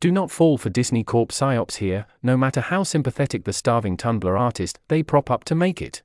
[0.01, 4.40] Do not fall for Disney Corp psyops here, no matter how sympathetic the starving Tumblr
[4.40, 6.03] artist they prop up to make it.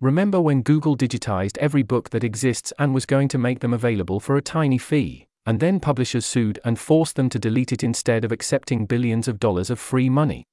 [0.00, 4.20] Remember when Google digitized every book that exists and was going to make them available
[4.20, 8.24] for a tiny fee, and then publishers sued and forced them to delete it instead
[8.24, 10.44] of accepting billions of dollars of free money?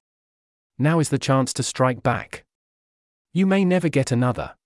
[0.78, 2.44] Now is the chance to strike back.
[3.32, 4.56] You may never get another.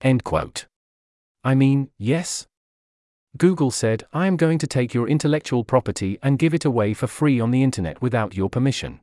[0.00, 0.66] End quote.
[1.42, 2.46] I mean, yes,
[3.36, 7.06] Google said, I am going to take your intellectual property and give it away for
[7.06, 9.00] free on the internet without your permission.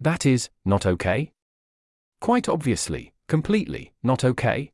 [0.00, 1.32] That is, not okay?
[2.20, 4.72] Quite obviously, completely, not okay?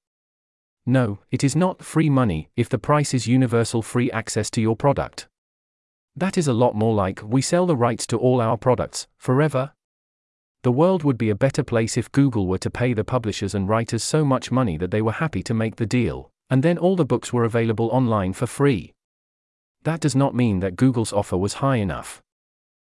[0.85, 4.77] No, it is not free money if the price is universal free access to your
[4.77, 5.29] product.
[6.17, 9.73] That is a lot more like we sell the rights to all our products, forever.
[10.63, 13.69] The world would be a better place if Google were to pay the publishers and
[13.69, 16.97] writers so much money that they were happy to make the deal, and then all
[16.97, 18.93] the books were available online for free.
[19.85, 22.21] That does not mean that Google's offer was high enough.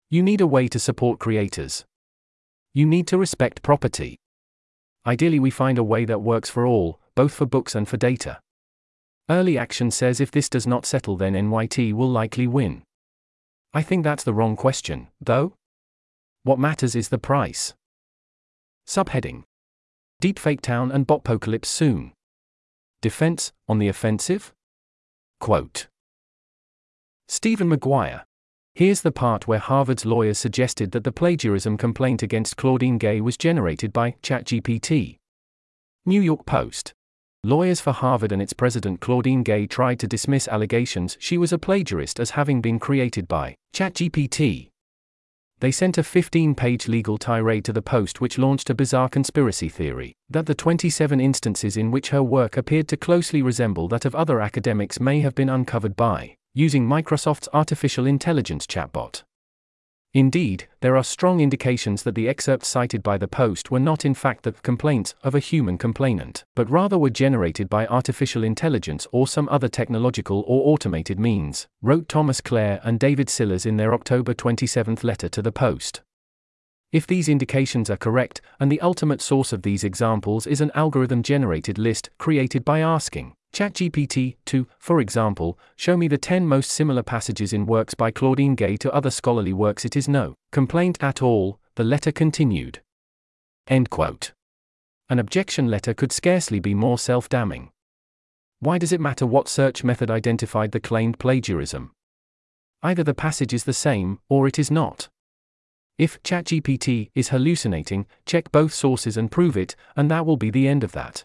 [0.09, 1.85] You need a way to support creators.
[2.75, 4.19] You need to respect property.
[5.07, 8.41] Ideally, we find a way that works for all, both for books and for data.
[9.29, 12.83] Early action says if this does not settle, then NYT will likely win.
[13.75, 15.55] I think that's the wrong question, though.
[16.45, 17.75] What matters is the price.
[18.87, 19.45] Subheading
[20.23, 22.13] Deepfake Town and Botpocalypse soon.
[23.01, 24.53] Defense, on the offensive?
[25.41, 25.89] Quote
[27.27, 28.25] Stephen Maguire.
[28.75, 33.37] Here's the part where Harvard's lawyers suggested that the plagiarism complaint against Claudine Gay was
[33.37, 35.19] generated by ChatGPT.
[36.07, 36.95] New York Post.
[37.45, 41.59] Lawyers for Harvard and its president Claudine Gay tried to dismiss allegations she was a
[41.59, 44.71] plagiarist as having been created by ChatGPT.
[45.61, 49.69] They sent a 15 page legal tirade to the Post, which launched a bizarre conspiracy
[49.69, 54.15] theory that the 27 instances in which her work appeared to closely resemble that of
[54.15, 59.23] other academics may have been uncovered by using Microsoft's artificial intelligence chatbot.
[60.15, 64.13] Indeed, there are strong indications that the excerpts cited by the Post were not in
[64.13, 69.27] fact the complaints of a human complainant, but rather were generated by artificial intelligence or
[69.27, 74.35] some other technological or automated means, wrote Thomas Clare and David Sillars in their October
[74.35, 76.03] 27 letter to the Post.
[76.93, 81.23] If these indications are correct, and the ultimate source of these examples is an algorithm
[81.23, 87.03] generated list created by asking, ChatGPT to, for example, show me the 10 most similar
[87.03, 89.85] passages in works by Claudine Gay to other scholarly works.
[89.85, 92.81] It is no complaint at all, the letter continued.
[93.67, 94.33] End quote.
[95.11, 97.71] An objection letter could scarcely be more self damning.
[98.61, 101.93] Why does it matter what search method identified the claimed plagiarism?
[102.83, 105.09] Either the passage is the same, or it is not.
[105.99, 110.67] If ChatGPT is hallucinating, check both sources and prove it, and that will be the
[110.67, 111.25] end of that.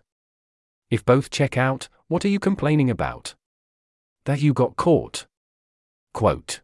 [0.90, 3.36] If both check out, what are you complaining about?
[4.26, 5.26] That you got caught.
[6.14, 6.62] Quote.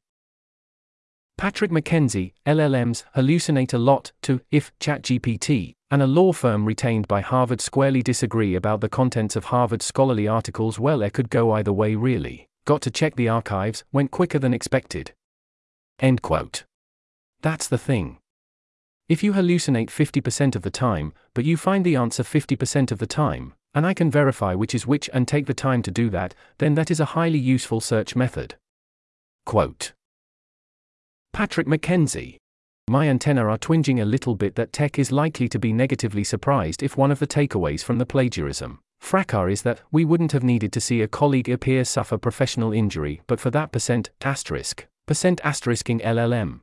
[1.37, 7.21] Patrick McKenzie, LLMs hallucinate a lot, to, if ChatGPT, and a law firm retained by
[7.21, 10.79] Harvard squarely disagree about the contents of Harvard scholarly articles.
[10.79, 12.47] Well, it could go either way, really.
[12.65, 15.13] Got to check the archives, went quicker than expected.
[15.99, 16.63] End quote.
[17.41, 18.17] That's the thing.
[19.09, 23.07] If you hallucinate 50% of the time, but you find the answer 50% of the
[23.07, 26.33] time, and I can verify which is which and take the time to do that,
[26.57, 28.55] then that is a highly useful search method.
[29.45, 29.93] Quote
[31.33, 32.37] Patrick McKenzie.
[32.89, 36.83] My antennae are twinging a little bit that tech is likely to be negatively surprised
[36.83, 40.71] if one of the takeaways from the plagiarism fracas is that we wouldn't have needed
[40.71, 45.99] to see a colleague appear suffer professional injury but for that percent asterisk percent asterisking
[45.99, 46.59] LLM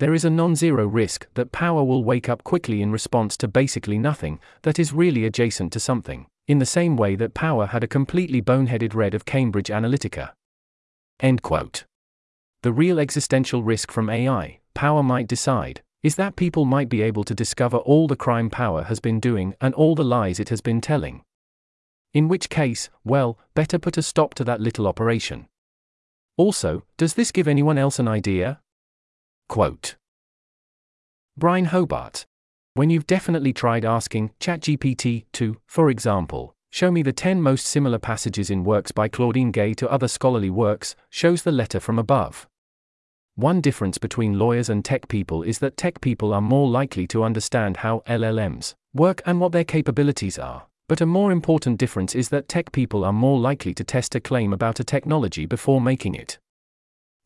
[0.00, 3.46] there is a non zero risk that power will wake up quickly in response to
[3.46, 7.84] basically nothing that is really adjacent to something, in the same way that power had
[7.84, 10.30] a completely boneheaded read of Cambridge Analytica.
[11.20, 11.84] End quote.
[12.62, 17.24] The real existential risk from AI, power might decide, is that people might be able
[17.24, 20.62] to discover all the crime power has been doing and all the lies it has
[20.62, 21.22] been telling.
[22.14, 25.46] In which case, well, better put a stop to that little operation.
[26.38, 28.60] Also, does this give anyone else an idea?
[29.50, 29.96] Quote
[31.36, 32.24] Byrne Hobart.
[32.74, 37.98] When you've definitely tried asking ChatGPT to, for example, show me the 10 most similar
[37.98, 42.46] passages in works by Claudine Gay to other scholarly works, shows the letter from above.
[43.34, 47.24] One difference between lawyers and tech people is that tech people are more likely to
[47.24, 50.68] understand how LLMs work and what their capabilities are.
[50.88, 54.20] But a more important difference is that tech people are more likely to test a
[54.20, 56.38] claim about a technology before making it.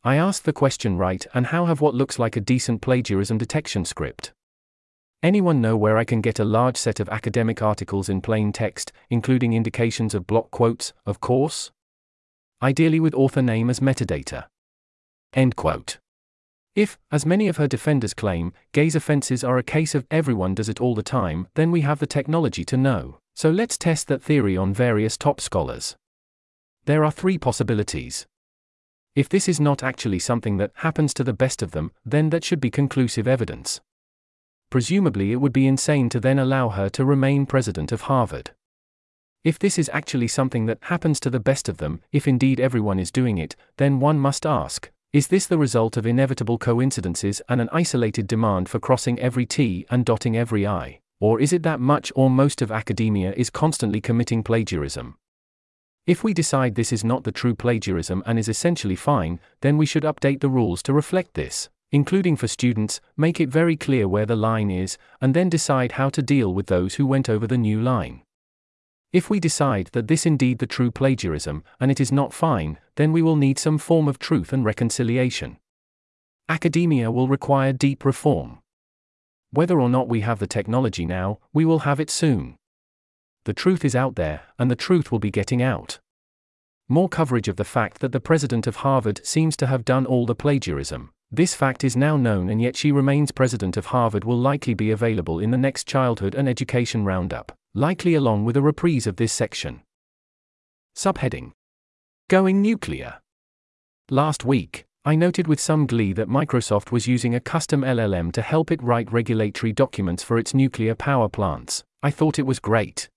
[0.05, 3.85] I asked the question right and how have what looks like a decent plagiarism detection
[3.85, 4.33] script.
[5.23, 8.91] Anyone know where I can get a large set of academic articles in plain text,
[9.09, 11.71] including indications of block quotes, of course?
[12.61, 14.45] Ideally with author name as metadata.
[15.33, 15.97] End quote.
[16.75, 20.69] If, as many of her defenders claim, Gay's offenses are a case of everyone does
[20.69, 23.17] it all the time, then we have the technology to know.
[23.33, 25.95] So let's test that theory on various top scholars.
[26.85, 28.27] There are three possibilities.
[29.15, 32.43] If this is not actually something that happens to the best of them, then that
[32.43, 33.79] should be conclusive evidence.
[34.69, 38.51] Presumably, it would be insane to then allow her to remain president of Harvard.
[39.45, 42.99] If this is actually something that happens to the best of them, if indeed everyone
[42.99, 47.61] is doing it, then one must ask is this the result of inevitable coincidences and
[47.61, 50.99] an isolated demand for crossing every T and dotting every I?
[51.21, 55.15] Or is it that much or most of academia is constantly committing plagiarism?
[56.07, 59.87] If we decide this is not the true plagiarism and is essentially fine, then we
[59.87, 64.27] should update the rules to reflect this, including for students, make it very clear where
[64.27, 67.57] the line is, and then decide how to deal with those who went over the
[67.57, 68.21] new line.
[69.13, 73.11] If we decide that this indeed the true plagiarism, and it is not fine, then
[73.11, 75.57] we will need some form of truth and reconciliation.
[76.47, 78.59] Academia will require deep reform.
[79.49, 82.57] Whether or not we have the technology now, we will have it soon
[83.45, 85.99] the truth is out there, and the truth will be getting out.
[86.89, 90.25] More coverage of the fact that the president of Harvard seems to have done all
[90.25, 91.11] the plagiarism.
[91.31, 94.91] This fact is now known, and yet she remains president of Harvard will likely be
[94.91, 99.33] available in the next Childhood and Education Roundup, likely along with a reprise of this
[99.33, 99.81] section.
[100.95, 101.51] Subheading
[102.29, 103.19] Going Nuclear.
[104.09, 108.41] Last week, I noted with some glee that Microsoft was using a custom LLM to
[108.41, 111.83] help it write regulatory documents for its nuclear power plants.
[112.01, 113.09] I thought it was great.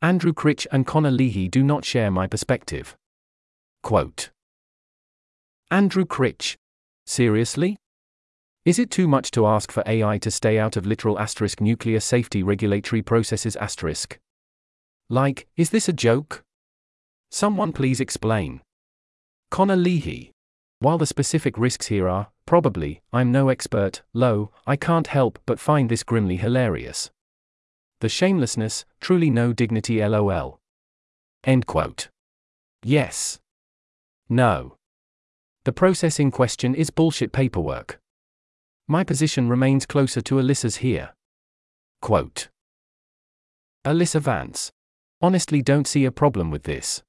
[0.00, 2.96] Andrew Critch and Connor Leahy do not share my perspective.
[3.82, 4.30] Quote
[5.72, 6.56] Andrew Critch.
[7.04, 7.78] Seriously?
[8.64, 11.98] Is it too much to ask for AI to stay out of literal asterisk nuclear
[11.98, 14.20] safety regulatory processes asterisk?
[15.10, 16.44] Like, is this a joke?
[17.32, 18.60] Someone please explain.
[19.50, 20.30] Connor Leahy.
[20.78, 25.58] While the specific risks here are, probably, I'm no expert, low, I can't help but
[25.58, 27.10] find this grimly hilarious.
[28.00, 30.60] The shamelessness, truly no dignity lol.
[31.42, 32.08] End quote.
[32.84, 33.40] Yes.
[34.28, 34.76] No.
[35.64, 37.98] The process in question is bullshit paperwork.
[38.86, 41.14] My position remains closer to Alyssa's here.
[42.00, 42.48] Quote.
[43.84, 44.70] Alyssa Vance.
[45.20, 47.02] Honestly, don't see a problem with this.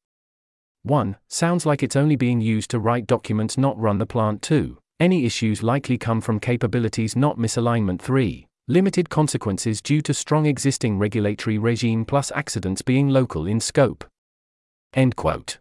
[0.84, 1.18] 1.
[1.28, 4.42] Sounds like it's only being used to write documents, not run the plant.
[4.42, 4.78] 2.
[5.00, 8.02] Any issues likely come from capabilities, not misalignment.
[8.02, 14.06] 3 limited consequences due to strong existing regulatory regime plus accidents being local in scope.
[14.94, 15.58] End quote.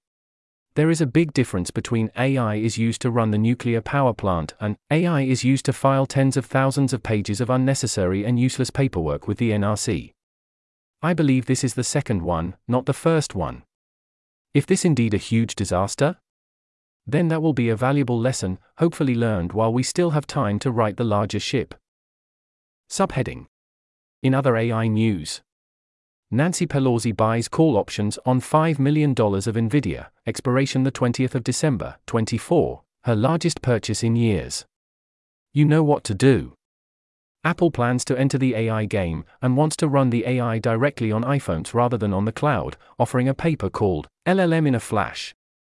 [0.74, 4.52] There is a big difference between AI is used to run the nuclear power plant
[4.60, 8.68] and AI is used to file tens of thousands of pages of unnecessary and useless
[8.68, 10.12] paperwork with the NRC.
[11.00, 13.62] I believe this is the second one, not the first one.
[14.52, 16.16] If this indeed a huge disaster,
[17.06, 20.70] then that will be a valuable lesson, hopefully learned while we still have time to
[20.70, 21.74] right the larger ship.
[22.90, 23.46] Subheading
[24.22, 25.42] In other AI news,
[26.30, 31.96] Nancy Pelosi buys call options on $5 million of Nvidia, expiration the 20th of December,
[32.06, 34.66] 24, her largest purchase in years.
[35.54, 36.52] You know what to do.
[37.44, 41.24] Apple plans to enter the AI game and wants to run the AI directly on
[41.24, 45.34] iPhones rather than on the cloud, offering a paper called LLM in a Flash.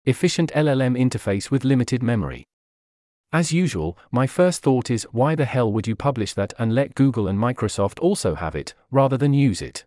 [0.05, 2.45] Efficient LLM inference with limited memory.
[3.32, 6.96] As usual, my first thought is why the hell would you publish that and let
[6.96, 9.86] Google and Microsoft also have it, rather than use it?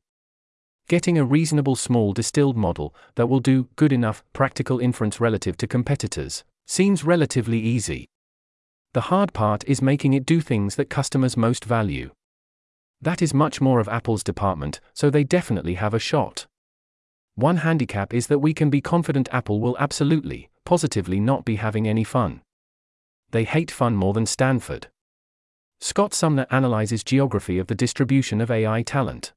[0.88, 5.66] Getting a reasonable small distilled model that will do good enough practical inference relative to
[5.66, 8.06] competitors seems relatively easy.
[8.92, 12.12] The hard part is making it do things that customers most value.
[13.00, 16.46] That is much more of Apple's department, so they definitely have a shot.
[17.34, 21.88] One handicap is that we can be confident Apple will absolutely, positively not be having
[21.88, 22.42] any fun
[23.32, 24.88] they hate fun more than Stanford.
[25.80, 29.32] Scott Sumner analyzes geography of the distribution of AI talent.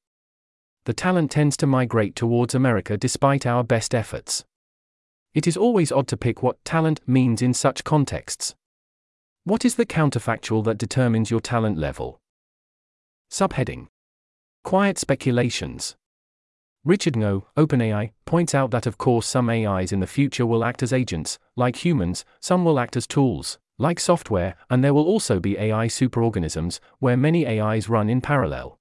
[0.85, 4.45] The talent tends to migrate towards America despite our best efforts.
[5.33, 8.53] It is always odd to pick what talent means in such contexts.
[9.43, 12.19] What is the counterfactual that determines your talent level?
[13.31, 13.87] Subheading
[14.63, 15.95] Quiet speculations.
[16.83, 20.83] Richard Ngo, OpenAI, points out that of course some AIs in the future will act
[20.83, 25.39] as agents, like humans, some will act as tools, like software, and there will also
[25.39, 28.79] be AI superorganisms, where many AIs run in parallel.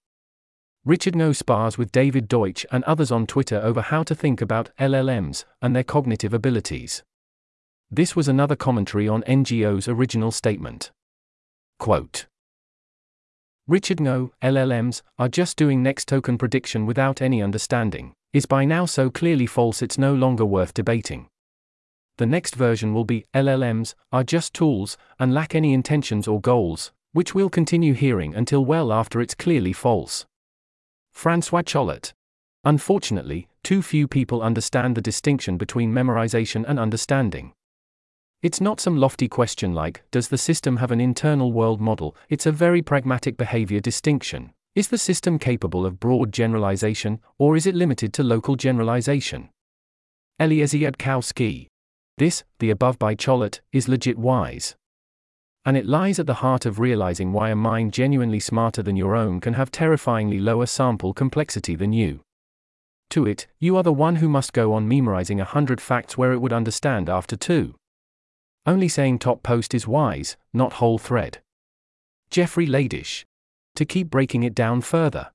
[0.85, 4.71] Richard Ngo spars with David Deutsch and others on Twitter over how to think about
[4.79, 7.03] LLMs and their cognitive abilities.
[7.91, 10.93] This was another commentary on Ngo's original statement.
[11.79, 12.27] Quote
[13.67, 18.85] Richard Ngo, LLMs, are just doing next token prediction without any understanding, is by now
[18.85, 21.29] so clearly false it's no longer worth debating
[22.17, 26.93] the next version will be LLMs are just tools and lack any intentions or goals,
[27.13, 30.27] which we'll continue hearing until well after it's clearly false.
[31.13, 32.13] Francois Chollet.
[32.65, 37.53] Unfortunately, too few people understand the distinction between memorization and understanding.
[38.43, 42.15] It's not some lofty question like, does the system have an internal world model?
[42.29, 44.53] It's a very pragmatic behavior distinction.
[44.75, 49.49] Is the system capable of broad generalization, or is it limited to local generalization?
[50.41, 51.69] Eliezer Yudkowsky.
[52.17, 54.77] This, the above by Chollet, is legit wise.
[55.65, 59.17] And it lies at the heart of realizing why a mind genuinely smarter than your
[59.17, 62.21] own can have terrifyingly lower sample complexity than you.
[63.11, 66.33] To it, you are the one who must go on memorizing a hundred facts where
[66.33, 67.75] it would understand after two.
[68.65, 71.41] Only saying top post is wise, not whole thread.
[72.31, 73.27] Jeffrey Ladish.
[73.75, 75.33] To keep breaking it down further.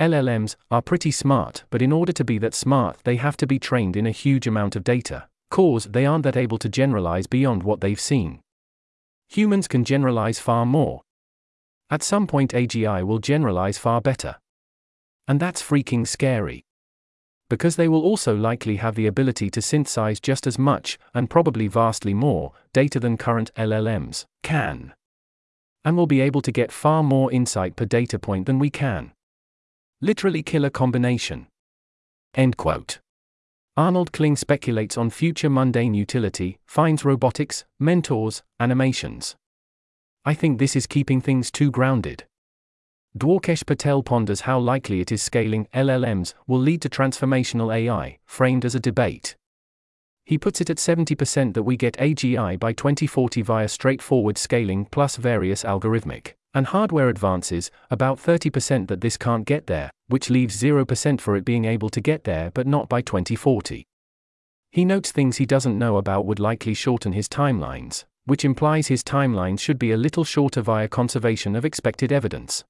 [0.00, 3.58] LLMs are pretty smart, but in order to be that smart, they have to be
[3.58, 7.62] trained in a huge amount of data cause they aren't that able to generalize beyond
[7.62, 8.40] what they've seen.
[9.28, 11.02] Humans can generalize far more.
[11.90, 14.36] At some point, AGI will generalize far better.
[15.28, 16.64] And that's freaking scary.
[17.52, 21.68] because they will also likely have the ability to synthesize just as much, and probably
[21.68, 24.94] vastly more, data than current LLMs can.
[25.84, 29.12] And will be able to get far more insight per data point than we can.
[30.00, 31.46] Literally killer combination.
[32.34, 33.00] End quote.
[33.74, 39.34] Arnold Kling speculates on future mundane utility, finds robotics, mentors, animations.
[40.26, 42.24] I think this is keeping things too grounded.
[43.16, 48.66] Dwarkesh Patel ponders how likely it is scaling LLMs will lead to transformational AI, framed
[48.66, 49.36] as a debate.
[50.26, 55.16] He puts it at 70% that we get AGI by 2040 via straightforward scaling plus
[55.16, 61.20] various algorithmic and hardware advances, about 30% that this can't get there, which leaves 0%
[61.20, 63.86] for it being able to get there but not by 2040.
[64.70, 69.02] He notes things he doesn't know about would likely shorten his timelines, which implies his
[69.02, 72.64] timelines should be a little shorter via conservation of expected evidence.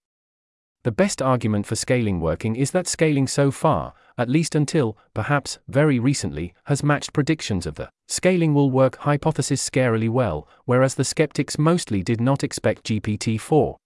[0.84, 5.60] The best argument for scaling working is that scaling so far, at least until, perhaps,
[5.68, 11.04] very recently, has matched predictions of the scaling will work hypothesis scarily well, whereas the
[11.04, 13.76] skeptics mostly did not expect GPT 4.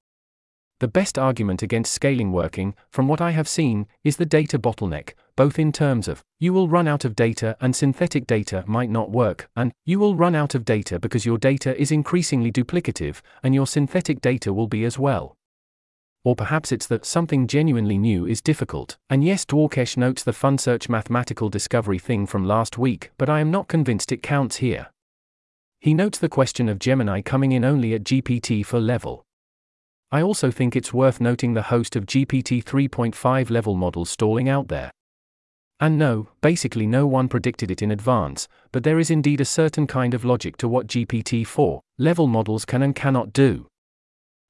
[0.81, 5.13] The best argument against scaling working, from what I have seen, is the data bottleneck,
[5.37, 9.11] both in terms of you will run out of data and synthetic data might not
[9.11, 13.55] work, and you will run out of data because your data is increasingly duplicative, and
[13.55, 15.37] your synthetic data will be as well
[16.27, 18.97] or perhaps it's that something genuinely new is difficult.
[19.09, 23.53] And yes, Dwarkesh notes the FunSearch mathematical discovery thing from last week, but I am
[23.53, 24.89] not convinced it counts here.
[25.79, 29.23] He notes the question of Gemini coming in only at GPT 4 level.
[30.11, 34.67] I also think it's worth noting the host of GPT 3.5 level models stalling out
[34.67, 34.91] there.
[35.79, 39.87] And no, basically no one predicted it in advance, but there is indeed a certain
[39.87, 43.69] kind of logic to what GPT 4 level models can and cannot do.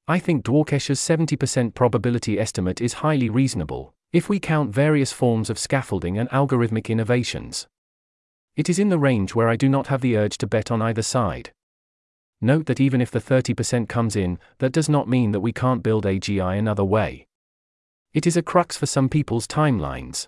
[0.09, 5.59] I think Dwarkesh's 70% probability estimate is highly reasonable, if we count various forms of
[5.59, 7.67] scaffolding and algorithmic innovations.
[8.55, 10.81] It is in the range where I do not have the urge to bet on
[10.81, 11.51] either side.
[12.39, 15.83] Note that even if the 30% comes in, that does not mean that we can't
[15.83, 17.27] build AGI another way.
[18.13, 20.27] It is a crux for some people's timelines.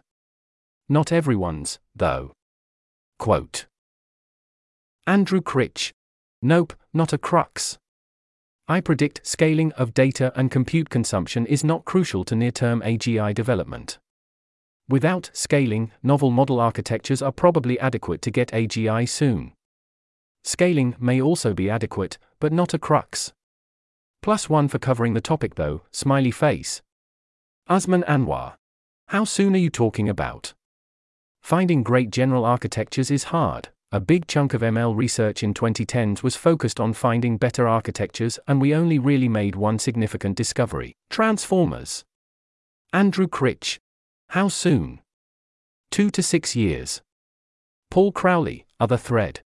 [0.89, 2.33] Not everyone's, though.
[3.17, 3.65] Quote
[5.07, 5.93] Andrew Critch.
[6.41, 7.77] Nope, not a crux.
[8.71, 13.33] I predict scaling of data and compute consumption is not crucial to near term AGI
[13.33, 13.97] development.
[14.87, 19.53] Without scaling, novel model architectures are probably adequate to get AGI soon.
[20.43, 23.33] Scaling may also be adequate, but not a crux.
[24.21, 26.83] Plus one for covering the topic though, smiley face.
[27.67, 28.53] Usman Anwar.
[29.07, 30.53] How soon are you talking about?
[31.41, 33.69] Finding great general architectures is hard.
[33.91, 38.61] A big chunk of ML research in 2010s was focused on finding better architectures, and
[38.61, 42.03] we only really made one significant discovery Transformers.
[42.93, 43.79] Andrew Critch.
[44.29, 45.01] How soon?
[45.89, 47.01] Two to six years.
[47.89, 49.41] Paul Crowley, other thread.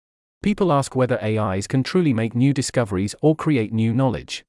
[0.40, 4.44] People ask whether AIs can truly make new discoveries or create new knowledge.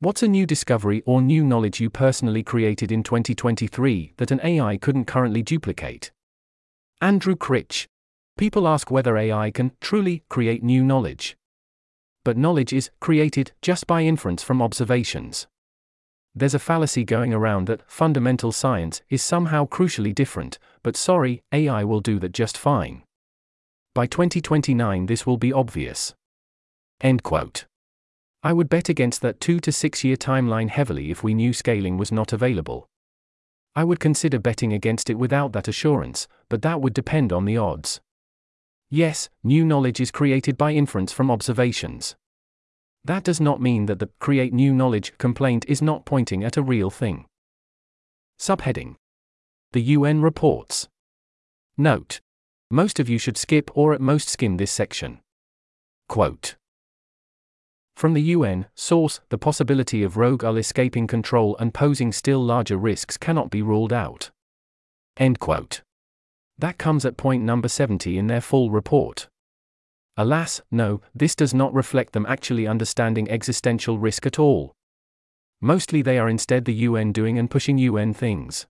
[0.00, 4.76] What's a new discovery or new knowledge you personally created in 2023 that an AI
[4.76, 6.10] couldn't currently duplicate?
[7.00, 7.86] Andrew Critch.
[8.36, 11.38] People ask whether AI can truly create new knowledge.
[12.22, 15.46] But knowledge is created just by inference from observations.
[16.34, 21.82] There's a fallacy going around that fundamental science is somehow crucially different, but sorry, AI
[21.84, 23.04] will do that just fine.
[23.94, 26.14] By 2029, this will be obvious.
[27.00, 27.64] End quote.
[28.42, 31.96] I would bet against that 2 to 6 year timeline heavily if we knew scaling
[31.96, 32.86] was not available.
[33.74, 37.56] I would consider betting against it without that assurance, but that would depend on the
[37.56, 38.00] odds.
[38.90, 42.14] Yes, new knowledge is created by inference from observations.
[43.04, 46.62] That does not mean that the create new knowledge complaint is not pointing at a
[46.62, 47.26] real thing.
[48.38, 48.94] Subheading
[49.72, 50.88] The UN reports.
[51.76, 52.20] Note.
[52.70, 55.20] Most of you should skip or at most skim this section.
[56.08, 56.56] Quote.
[57.96, 62.76] From the UN, source, the possibility of rogue UL escaping control and posing still larger
[62.76, 64.30] risks cannot be ruled out.
[65.16, 65.82] End quote.
[66.58, 69.28] That comes at point number 70 in their full report.
[70.16, 74.72] Alas, no, this does not reflect them actually understanding existential risk at all.
[75.60, 78.66] Mostly they are instead the UN doing and pushing UN things.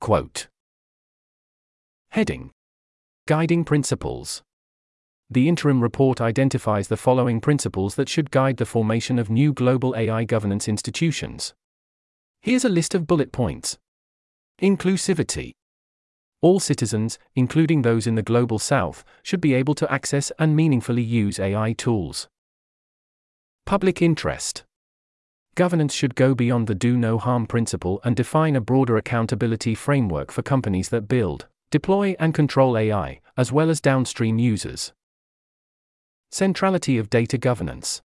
[0.00, 0.48] Quote
[2.10, 2.50] Heading
[3.26, 4.42] Guiding Principles
[5.30, 9.96] The interim report identifies the following principles that should guide the formation of new global
[9.96, 11.54] AI governance institutions.
[12.40, 13.78] Here's a list of bullet points
[14.60, 15.52] Inclusivity.
[16.42, 21.02] All citizens, including those in the global south, should be able to access and meaningfully
[21.02, 22.28] use AI tools.
[23.64, 24.64] Public interest.
[25.54, 30.32] Governance should go beyond the do no harm principle and define a broader accountability framework
[30.32, 34.92] for companies that build, deploy and control AI, as well as downstream users.
[36.32, 38.02] Centrality of data governance.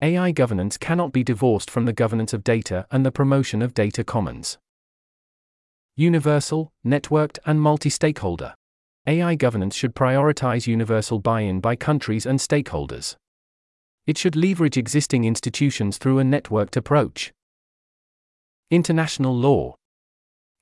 [0.00, 4.04] AI governance cannot be divorced from the governance of data and the promotion of data
[4.04, 4.58] commons.
[5.96, 8.54] Universal, networked, and multi stakeholder.
[9.06, 13.16] AI governance should prioritize universal buy in by countries and stakeholders.
[14.06, 17.32] It should leverage existing institutions through a networked approach.
[18.70, 19.74] International law.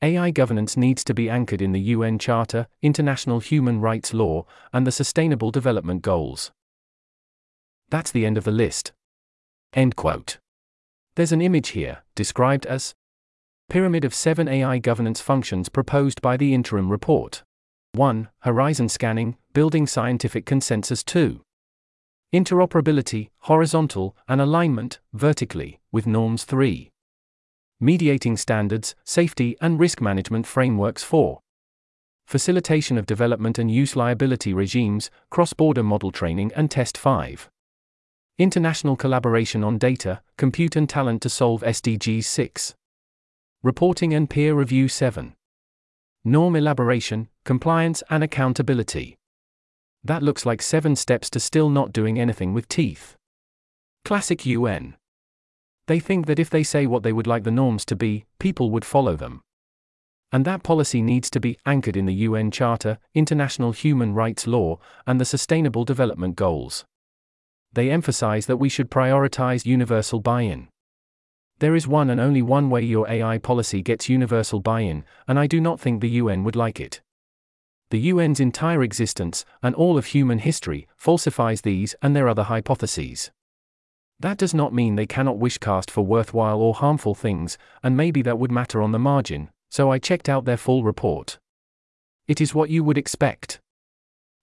[0.00, 4.86] AI governance needs to be anchored in the UN Charter, international human rights law, and
[4.86, 6.52] the Sustainable Development Goals.
[7.90, 8.92] That's the end of the list.
[9.72, 10.38] End quote.
[11.16, 12.94] There's an image here, described as
[13.68, 17.42] Pyramid of seven AI governance functions proposed by the interim report.
[17.92, 18.30] 1.
[18.40, 21.42] Horizon scanning, building scientific consensus 2.
[22.32, 26.88] Interoperability, horizontal, and alignment, vertically, with norms 3.
[27.78, 31.38] Mediating standards, safety and risk management frameworks 4.
[32.26, 37.50] Facilitation of development and use liability regimes, cross border model training and test 5.
[38.38, 42.74] International collaboration on data, compute and talent to solve SDGs 6.
[43.64, 45.34] Reporting and peer review 7.
[46.24, 49.18] Norm elaboration, compliance and accountability.
[50.04, 53.16] That looks like seven steps to still not doing anything with teeth.
[54.04, 54.94] Classic UN.
[55.88, 58.70] They think that if they say what they would like the norms to be, people
[58.70, 59.42] would follow them.
[60.30, 64.78] And that policy needs to be anchored in the UN Charter, international human rights law,
[65.04, 66.84] and the Sustainable Development Goals.
[67.72, 70.68] They emphasize that we should prioritize universal buy in.
[71.60, 75.38] There is one and only one way your AI policy gets universal buy in, and
[75.38, 77.00] I do not think the UN would like it.
[77.90, 83.32] The UN's entire existence, and all of human history, falsifies these and their other hypotheses.
[84.20, 88.38] That does not mean they cannot wishcast for worthwhile or harmful things, and maybe that
[88.38, 91.38] would matter on the margin, so I checked out their full report.
[92.28, 93.58] It is what you would expect.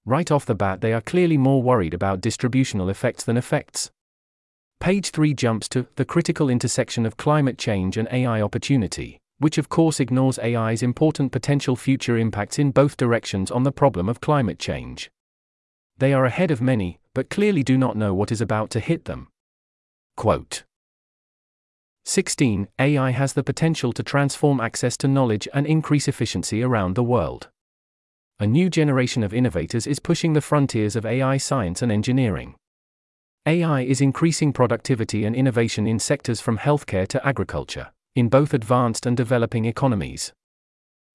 [0.06, 3.92] Right off the bat, they are clearly more worried about distributional effects than effects.
[4.80, 9.70] Page 3 jumps to the critical intersection of climate change and AI opportunity, which of
[9.70, 14.60] course ignores AI's important potential future impacts in both directions on the problem of climate
[14.60, 15.10] change.
[15.98, 19.06] They are ahead of many, but clearly do not know what is about to hit
[19.06, 19.30] them.
[20.18, 20.64] Quote
[22.04, 22.68] 16.
[22.78, 27.50] AI has the potential to transform access to knowledge and increase efficiency around the world.
[28.40, 32.56] A new generation of innovators is pushing the frontiers of AI science and engineering.
[33.48, 39.06] AI is increasing productivity and innovation in sectors from healthcare to agriculture, in both advanced
[39.06, 40.34] and developing economies.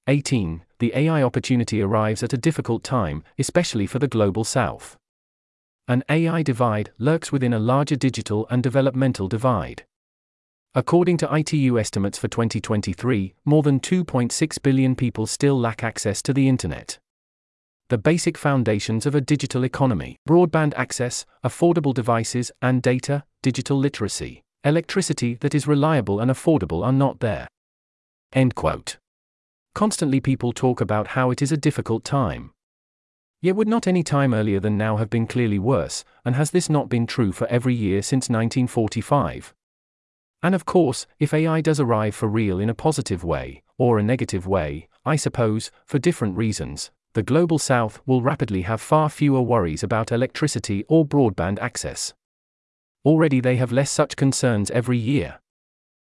[0.06, 0.62] 18.
[0.78, 4.96] The AI opportunity arrives at a difficult time, especially for the global south.
[5.88, 9.84] An AI divide lurks within a larger digital and developmental divide.
[10.72, 16.32] According to ITU estimates for 2023, more than 2.6 billion people still lack access to
[16.32, 17.00] the Internet
[17.90, 24.44] the basic foundations of a digital economy broadband access, affordable devices and data, digital literacy,
[24.62, 27.48] electricity that is reliable and affordable are not there.
[28.32, 28.98] End quote.
[29.74, 32.52] Constantly people talk about how it is a difficult time.
[33.42, 36.70] Yet would not any time earlier than now have been clearly worse, and has this
[36.70, 39.52] not been true for every year since 1945?
[40.44, 44.02] And of course, if AI does arrive for real in a positive way, or a
[44.04, 49.42] negative way, I suppose, for different reasons, the Global South will rapidly have far fewer
[49.42, 52.14] worries about electricity or broadband access.
[53.04, 55.40] Already they have less such concerns every year.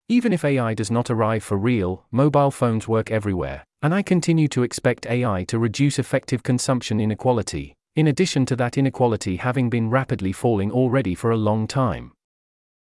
[0.10, 4.50] Even if AI does not arrive for real, mobile phones work everywhere, and I continue
[4.50, 9.90] to expect AI to reduce effective consumption inequality, in addition to that inequality having been
[9.90, 12.12] rapidly falling already for a long time.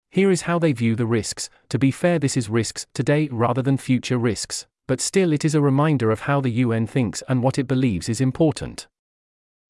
[0.09, 1.49] Here is how they view the risks.
[1.67, 5.53] To be fair, this is risks today rather than future risks but still it is
[5.53, 8.87] a reminder of how the UN thinks and what it believes is important.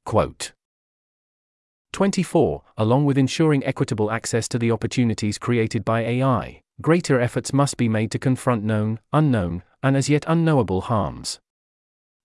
[0.06, 0.54] Quote
[1.92, 2.64] 24.
[2.78, 7.90] Along with ensuring equitable access to the opportunities created by AI, greater efforts must be
[7.90, 11.42] made to confront known, unknown, and as yet unknowable harms.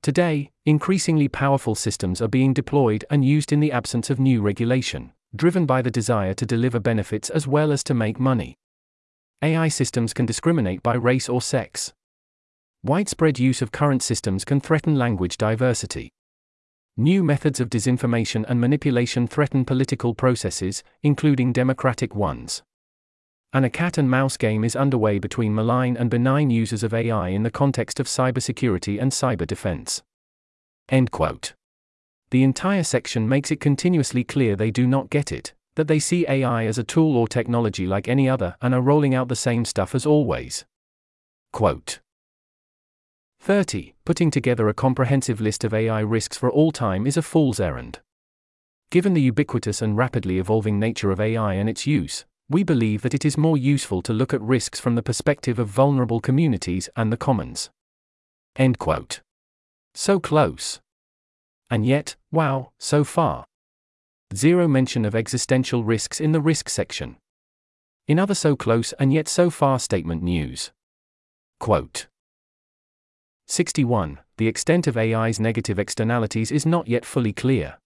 [0.00, 5.10] Today, increasingly powerful systems are being deployed and used in the absence of new regulation,
[5.34, 8.54] driven by the desire to deliver benefits as well as to make money.
[9.42, 11.92] AI systems can discriminate by race or sex,
[12.84, 16.12] Widespread use of current systems can threaten language diversity.
[16.98, 22.62] New methods of disinformation and manipulation threaten political processes, including democratic ones.
[23.54, 27.28] And a cat and mouse game is underway between malign and benign users of AI
[27.28, 30.02] in the context of cybersecurity and cyber defense.
[30.90, 31.54] End quote.
[32.32, 36.26] The entire section makes it continuously clear they do not get it, that they see
[36.28, 39.64] AI as a tool or technology like any other and are rolling out the same
[39.64, 40.66] stuff as always.
[41.50, 42.00] Quote
[43.44, 43.92] 30.
[44.06, 48.00] Putting together a comprehensive list of AI risks for all time is a fool's errand.
[48.90, 53.12] Given the ubiquitous and rapidly evolving nature of AI and its use, we believe that
[53.12, 57.12] it is more useful to look at risks from the perspective of vulnerable communities and
[57.12, 57.68] the commons.
[58.56, 59.20] End quote.
[59.94, 60.80] So close.
[61.68, 63.44] And yet, wow, so far.
[64.34, 67.18] Zero mention of existential risks in the risk section.
[68.08, 70.70] In other so close and yet so far statement news.
[71.60, 72.06] Quote
[73.46, 74.20] 61.
[74.38, 77.78] The extent of AI's negative externalities is not yet fully clear.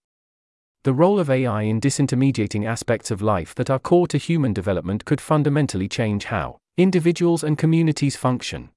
[0.83, 5.03] The role of AI in disintermediating aspects of life that are core to human development
[5.03, 8.69] could fundamentally change how individuals and communities function.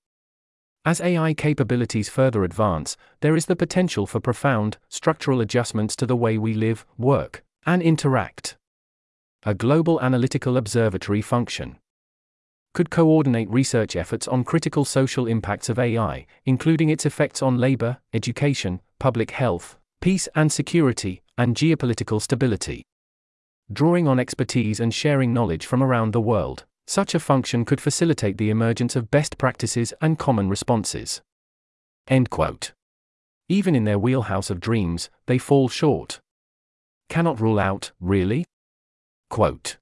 [0.84, 6.16] As AI capabilities further advance, there is the potential for profound, structural adjustments to the
[6.16, 8.56] way we live, work, and interact.
[9.44, 11.78] A global analytical observatory function
[12.74, 17.98] could coordinate research efforts on critical social impacts of AI, including its effects on labor,
[18.12, 22.82] education, public health, peace and security, and geopolitical stability.
[23.72, 28.38] Drawing on expertise and sharing knowledge from around the world, such a function could facilitate
[28.38, 31.22] the emergence of best practices and common responses.
[32.08, 32.72] End quote.
[33.48, 36.20] Even in their wheelhouse of dreams, they fall short.
[37.08, 38.44] Cannot rule out, really?
[39.30, 39.76] Quote.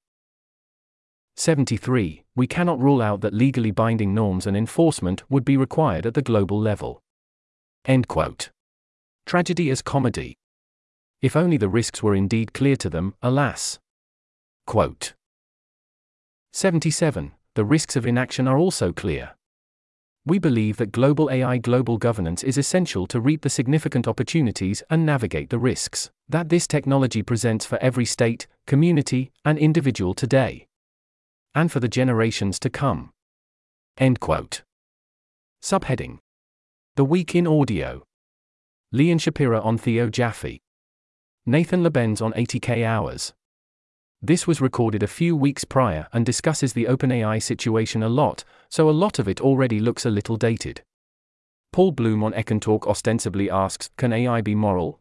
[1.41, 2.23] 73.
[2.37, 6.21] We cannot rule out that legally binding norms and enforcement would be required at the
[6.21, 7.01] global level.
[7.87, 8.51] End quote.
[9.25, 10.37] Tragedy as comedy.
[11.23, 13.79] If only the risks were indeed clear to them, alas.
[14.67, 15.15] Quote
[16.53, 17.33] 77.
[17.55, 19.31] The risks of inaction are also clear.
[20.27, 25.07] We believe that global AI global governance is essential to reap the significant opportunities and
[25.07, 30.67] navigate the risks that this technology presents for every state, community, and individual today.
[31.55, 33.11] And for the generations to come.
[33.99, 34.63] End quote.
[35.63, 36.19] Subheading
[36.95, 38.05] The Week in Audio.
[38.95, 40.61] Liron Shapira on Theo Jaffe.
[41.45, 43.33] Nathan Labenz on 80k hours.
[44.23, 48.89] This was recorded a few weeks prior and discusses the OpenAI situation a lot, so
[48.89, 50.83] a lot of it already looks a little dated.
[51.73, 55.01] Paul Bloom on EconTalk ostensibly asks, Can AI be moral?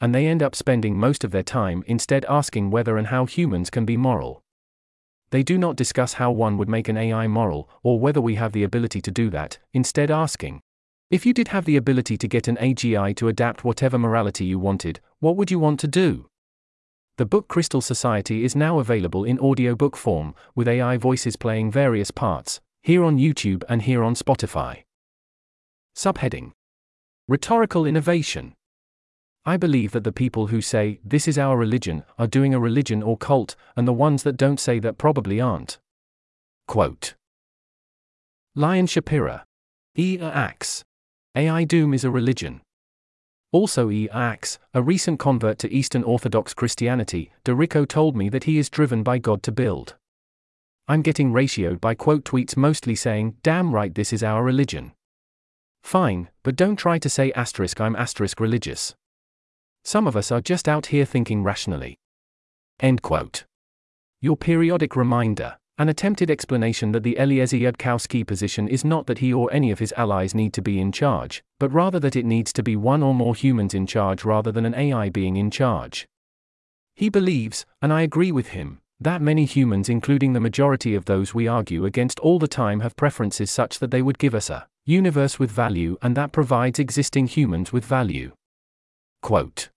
[0.00, 3.70] And they end up spending most of their time instead asking whether and how humans
[3.70, 4.44] can be moral.
[5.30, 8.52] They do not discuss how one would make an AI moral, or whether we have
[8.52, 10.60] the ability to do that, instead asking,
[11.10, 14.58] if you did have the ability to get an AGI to adapt whatever morality you
[14.58, 16.28] wanted, what would you want to do?
[17.16, 22.10] The book Crystal Society is now available in audiobook form, with AI voices playing various
[22.10, 24.84] parts, here on YouTube and here on Spotify.
[25.96, 26.52] Subheading
[27.26, 28.54] Rhetorical Innovation.
[29.48, 33.02] I believe that the people who say, this is our religion, are doing a religion
[33.02, 35.78] or cult, and the ones that don't say that probably aren't.
[36.66, 37.14] Quote
[38.54, 39.44] Liron Shapira.
[39.96, 40.18] E.
[40.20, 40.84] Axe.
[41.34, 42.60] AI Doom is a religion.
[43.50, 44.06] Also, E.
[44.10, 49.02] Axe, a recent convert to Eastern Orthodox Christianity, DeRico told me that he is driven
[49.02, 49.94] by God to build.
[50.86, 54.92] I'm getting ratioed by quote tweets mostly saying, damn right, this is our religion.
[55.82, 58.94] Fine, but don't try to say asterisk I'm asterisk religious.
[59.88, 61.98] Some of us are just out here thinking rationally.
[62.78, 63.46] End quote.
[64.20, 65.56] Your periodic reminder.
[65.78, 69.78] An attempted explanation that the Eliezer Yudkowsky position is not that he or any of
[69.78, 73.02] his allies need to be in charge, but rather that it needs to be one
[73.02, 76.06] or more humans in charge rather than an AI being in charge.
[76.94, 81.32] He believes, and I agree with him, that many humans, including the majority of those
[81.32, 84.66] we argue against all the time, have preferences such that they would give us a
[84.84, 88.32] universe with value and that provides existing humans with value.
[89.22, 89.70] Quote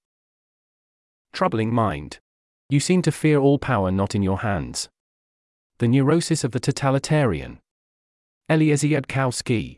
[1.33, 2.19] Troubling mind.
[2.69, 4.89] You seem to fear all power not in your hands.
[5.79, 7.59] The Neurosis of the Totalitarian.
[8.49, 9.77] Eliezer Yudkowsky.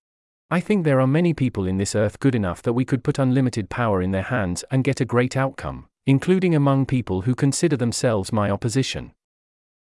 [0.50, 3.20] I think there are many people in this earth good enough that we could put
[3.20, 7.78] unlimited power in their hands and get a great outcome, including among people who consider
[7.78, 9.14] themselves my opposition.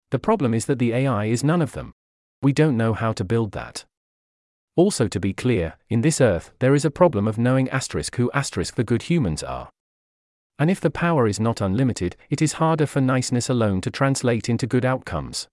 [0.09, 1.93] The problem is that the AI is none of them.
[2.41, 3.85] We don't know how to build that.
[4.75, 8.31] Also, to be clear, in this earth, there is a problem of knowing asterisk who
[8.31, 9.69] asterisk the good humans are.
[10.61, 14.47] And if the power is not unlimited, it is harder for niceness alone to translate
[14.47, 15.47] into good outcomes.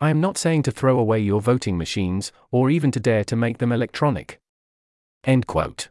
[0.00, 3.36] I am not saying to throw away your voting machines, or even to dare to
[3.36, 4.40] make them electronic.
[5.24, 5.90] End quote.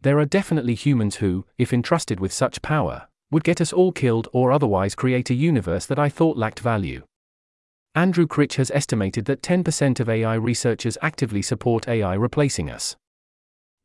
[0.00, 4.26] There are definitely humans who, if entrusted with such power, would get us all killed
[4.32, 7.02] or otherwise create a universe that I thought lacked value.
[7.94, 12.96] Andrew Critch has estimated that 10% of AI researchers actively support AI replacing us.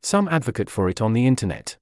[0.02, 1.76] Some advocate for it on the internet.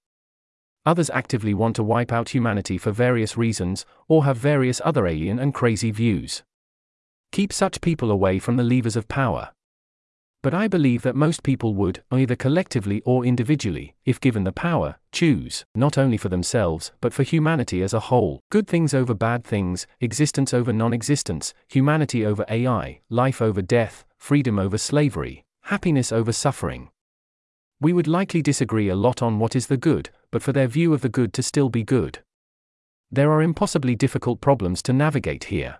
[0.86, 5.38] Others actively want to wipe out humanity for various reasons, or have various other alien
[5.38, 6.42] and crazy views.
[7.32, 9.50] Keep such people away from the levers of power.
[10.42, 14.96] But I believe that most people would, either collectively or individually, if given the power,
[15.10, 18.40] choose, not only for themselves, but for humanity as a whole.
[18.50, 24.04] Good things over bad things, existence over non existence, humanity over AI, life over death,
[24.18, 26.90] freedom over slavery, happiness over suffering.
[27.80, 30.92] We would likely disagree a lot on what is the good, but for their view
[30.92, 32.18] of the good to still be good.
[33.08, 35.78] There are impossibly difficult problems to navigate here.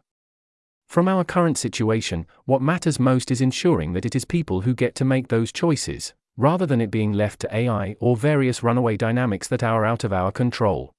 [0.86, 4.94] From our current situation, what matters most is ensuring that it is people who get
[4.94, 9.48] to make those choices, rather than it being left to AI or various runaway dynamics
[9.48, 10.92] that are out of our control.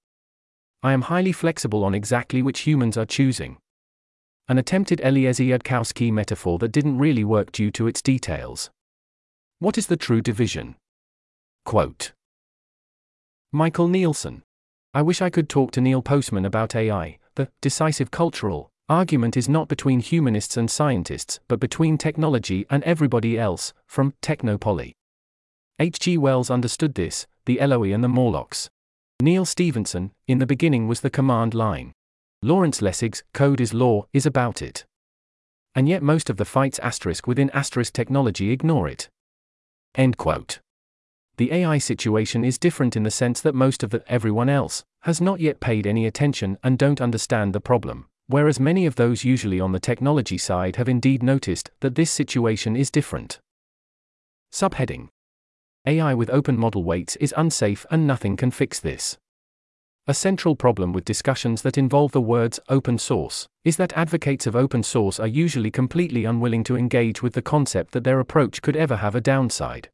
[0.84, 3.56] I am highly flexible on exactly which humans are choosing.
[4.50, 8.70] An attempted Eliezer Yudkowsky metaphor that didn't really work due to its details.
[9.60, 10.76] What is the true division?
[11.64, 12.12] Quote
[13.52, 14.44] Michael Nielsen.
[14.94, 19.50] I wish I could talk to Neil Postman about AI, the decisive cultural argument is
[19.50, 24.94] not between humanists and scientists, but between technology and everybody else, from Technopoly.
[25.80, 26.18] H.G.
[26.18, 28.70] Wells understood this, the Eloi and the Morlocks.
[29.22, 31.94] Neal Stephenson, in the beginning was the command line.
[32.42, 34.86] Lawrence Lessig's Code is Law is about it.
[35.74, 39.10] And yet most of the fights asterisk within asterisk technology ignore it.
[39.96, 40.60] End quote.
[41.38, 45.20] The AI situation is different in the sense that most of the everyone else has
[45.20, 49.60] not yet paid any attention and don't understand the problem whereas many of those usually
[49.60, 53.40] on the technology side have indeed noticed that this situation is different.
[54.52, 55.10] Subheading
[55.86, 59.18] AI with open model weights is unsafe and nothing can fix this.
[60.08, 64.56] A central problem with discussions that involve the words open source is that advocates of
[64.56, 68.76] open source are usually completely unwilling to engage with the concept that their approach could
[68.76, 69.90] ever have a downside.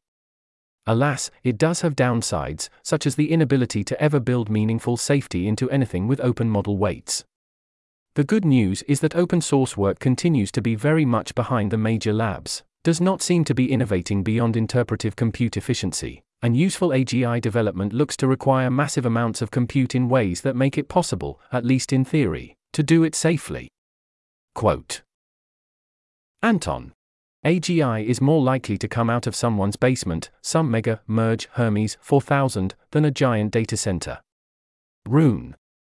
[0.86, 5.70] Alas, it does have downsides, such as the inability to ever build meaningful safety into
[5.70, 7.24] anything with open model weights.
[8.14, 11.78] The good news is that open source work continues to be very much behind the
[11.78, 17.40] major labs, does not seem to be innovating beyond interpretive compute efficiency, and useful AGI
[17.40, 21.64] development looks to require massive amounts of compute in ways that make it possible, at
[21.64, 23.68] least in theory, to do it safely.
[24.54, 25.02] Quote
[26.42, 26.92] Anton.
[27.44, 32.76] AGI is more likely to come out of someone's basement, some mega, merge, Hermes 4000,
[32.92, 34.20] than a giant data center.
[35.08, 35.56] Rune.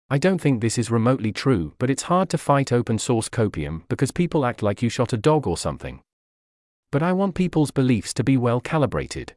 [0.09, 3.82] I don't think this is remotely true, but it's hard to fight open source copium
[3.90, 6.01] because people act like you shot a dog or something.
[6.90, 9.34] But I want people's beliefs to be well calibrated.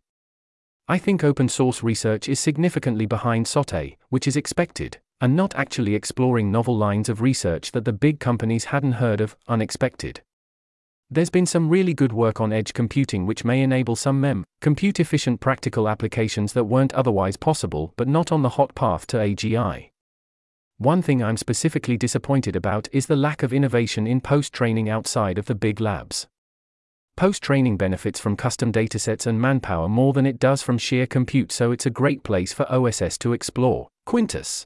[0.87, 5.93] I think open source research is significantly behind SOTA, which is expected, and not actually
[5.93, 10.21] exploring novel lines of research that the big companies hadn't heard of, unexpected.
[11.09, 14.99] There's been some really good work on edge computing which may enable some MEM, compute
[14.99, 19.91] efficient practical applications that weren't otherwise possible but not on the hot path to AGI.
[20.79, 25.37] One thing I'm specifically disappointed about is the lack of innovation in post training outside
[25.37, 26.27] of the big labs.
[27.15, 31.53] Post training benefits from custom datasets and manpower more than it does from sheer compute,
[31.53, 33.87] so it's a great place for OSS to explore.
[34.05, 34.65] Quintus.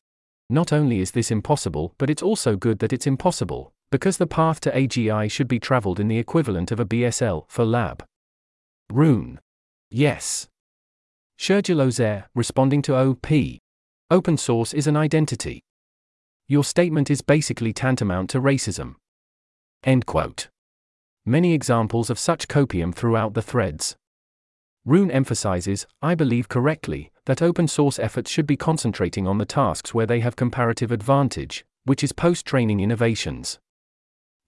[0.50, 4.60] Not only is this impossible, but it's also good that it's impossible, because the path
[4.62, 8.06] to AGI should be traveled in the equivalent of a BSL-4 lab.
[8.89, 9.39] Rune.
[9.89, 10.48] Yes.
[11.38, 13.28] Shergill responding to OP.
[14.10, 15.62] Open source is an identity.
[16.48, 18.96] Your statement is basically tantamount to racism.
[19.84, 20.50] End quote.
[21.26, 23.96] Many examples of such copium throughout the threads.
[24.86, 29.94] Rune emphasizes, I believe correctly, that open source efforts should be concentrating on the tasks
[29.94, 33.60] where they have comparative advantage, which is post training innovations.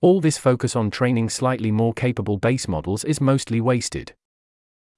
[0.03, 4.13] All this focus on training slightly more capable base models is mostly wasted.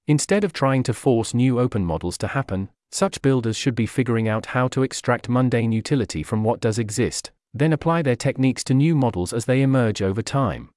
[0.08, 4.26] Instead of trying to force new open models to happen, such builders should be figuring
[4.26, 8.74] out how to extract mundane utility from what does exist, then apply their techniques to
[8.74, 10.70] new models as they emerge over time.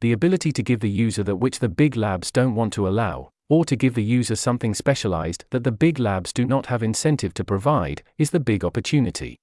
[0.00, 3.30] The ability to give the user that which the big labs don't want to allow,
[3.48, 7.32] or to give the user something specialized that the big labs do not have incentive
[7.34, 9.36] to provide, is the big opportunity.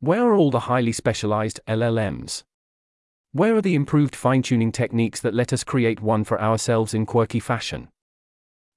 [0.00, 2.42] Where are all the highly specialized LLMs?
[3.34, 7.06] Where are the improved fine tuning techniques that let us create one for ourselves in
[7.06, 7.88] quirky fashion?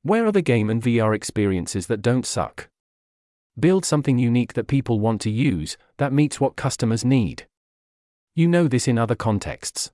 [0.01, 2.70] Where are the game and VR experiences that don't suck?
[3.60, 7.47] Build something unique that people want to use, that meets what customers need.
[8.34, 9.91] You know this in other contexts.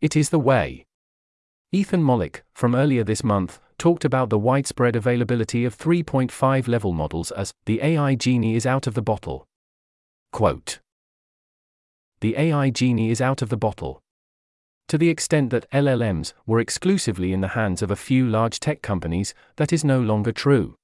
[0.00, 0.86] It is the way.
[1.70, 7.30] Ethan Mollick, from earlier this month, talked about the widespread availability of 3.5 level models
[7.30, 9.44] as the AI genie is out of the bottle.
[10.32, 10.80] Quote
[12.26, 14.02] The AI genie is out of the bottle.
[14.88, 18.82] To the extent that LLMs were exclusively in the hands of a few large tech
[18.82, 20.74] companies, that is no longer true.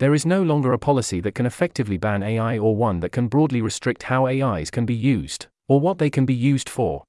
[0.00, 3.26] There is no longer a policy that can effectively ban AI or one that can
[3.26, 7.04] broadly restrict how AIs can be used, or what they can be used for.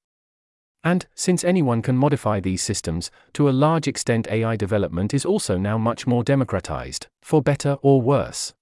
[0.82, 5.58] And, since anyone can modify these systems, to a large extent AI development is also
[5.58, 8.54] now much more democratized, for better or worse.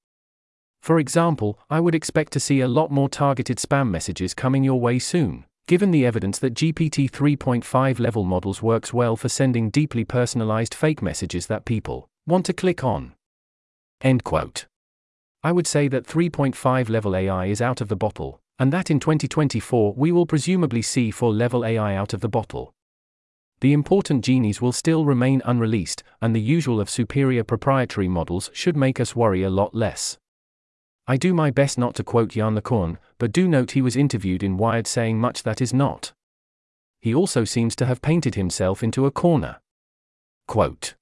[0.81, 4.79] For example, I would expect to see a lot more targeted spam messages coming your
[4.79, 10.03] way soon, given the evidence that GPT 3.5 level models works well for sending deeply
[10.03, 13.13] personalized fake messages that people want to click on.
[14.01, 14.65] End quote.
[15.43, 18.99] I would say that 3.5 level AI is out of the bottle, and that in
[18.99, 22.73] 2024 we will presumably see 4 level AI out of the bottle.
[23.61, 28.77] The important genies will still remain unreleased, and the usual of superior proprietary models should
[28.77, 30.17] make us worry a lot less.
[31.09, 34.43] I do my best not to quote Yann LeCun, but do note he was interviewed
[34.43, 36.13] in Wired saying much that is not.
[37.01, 39.59] He also seems to have painted himself into a corner.
[40.47, 40.93] Quote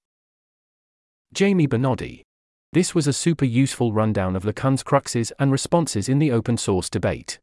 [1.34, 2.24] Jamie Benody.
[2.72, 6.90] This was a super useful rundown of LeCun's cruxes and responses in the open source
[6.90, 7.40] debate.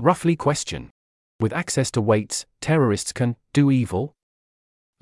[0.00, 0.90] Roughly question.
[1.40, 4.12] With access to weights, terrorists can do evil?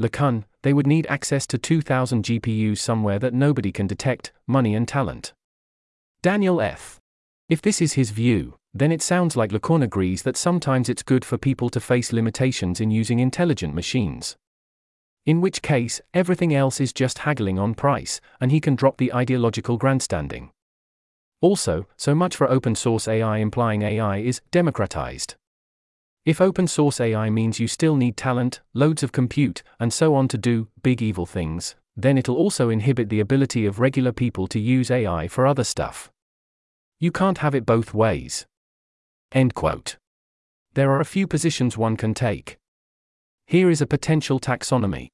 [0.01, 4.89] LeCun, they would need access to 2,000 GPUs somewhere that nobody can detect, money and
[4.89, 5.35] talent.
[6.23, 7.01] Daniel F.
[7.49, 11.25] If this is his view, then it sounds like LeCun agrees that sometimes it's good
[11.25, 14.37] for people to face limitations in using intelligent machines.
[15.25, 19.15] In which case, everything else is just haggling on price, and he can drop the
[19.15, 20.51] ideological grandstanding.
[21.41, 25.37] Also, so much for open source AI implying AI is democratized.
[26.27, 30.29] If open source AI means you still need talent, loads of compute, and so on
[30.29, 34.59] to do big evil things, then it'll also inhibit the ability of regular people to
[34.59, 36.11] use AI for other stuff.
[36.99, 38.47] You can't have it both ways.
[39.33, 39.97] End quote.
[40.75, 42.59] There are a few positions one can take.
[43.47, 45.09] Here is a potential taxonomy.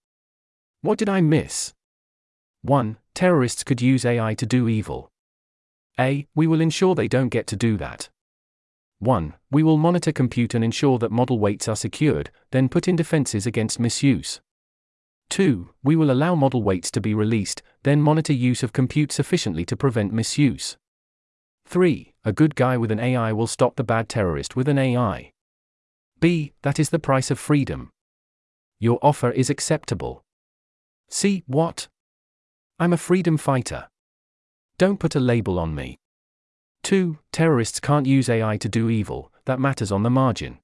[0.82, 1.72] What did I miss?
[2.62, 2.98] 1.
[3.14, 5.10] Terrorists could use AI to do evil.
[5.98, 6.26] A.
[6.34, 8.10] We will ensure they don't get to do that.
[8.98, 9.34] 1.
[9.50, 13.46] We will monitor compute and ensure that model weights are secured, then put in defenses
[13.46, 14.40] against misuse.
[15.30, 15.70] 2.
[15.82, 19.76] We will allow model weights to be released, then monitor use of compute sufficiently to
[19.76, 20.76] prevent misuse.
[21.66, 22.14] 3.
[22.24, 25.32] A good guy with an AI will stop the bad terrorist with an AI.
[26.20, 26.52] B.
[26.62, 27.90] That is the price of freedom.
[28.78, 30.22] Your offer is acceptable.
[31.08, 31.42] C.
[31.46, 31.88] What?
[32.78, 33.88] I'm a freedom fighter.
[34.78, 35.98] Don't put a label on me.
[36.82, 37.18] 2.
[37.32, 40.58] Terrorists can't use AI to do evil, that matters on the margin.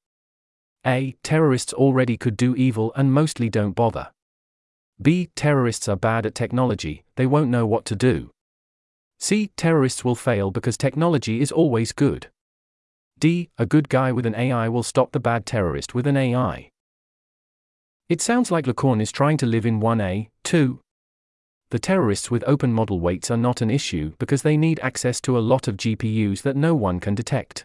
[0.87, 1.17] A.
[1.23, 4.11] Terrorists already could do evil and mostly don't bother.
[5.03, 5.31] B.
[5.35, 8.31] Terrorists are bad at technology, they won't know what to do.
[9.19, 9.51] C.
[9.57, 12.29] Terrorists will fail because technology is always good.
[13.19, 13.51] D.
[13.59, 16.71] A good guy with an AI will stop the bad terrorist with an AI.
[18.09, 20.81] It sounds like LeCun is trying to live in 1A, 2,
[21.73, 25.39] the terrorists with open model weights are not an issue because they need access to
[25.39, 27.65] a lot of GPUs that no one can detect.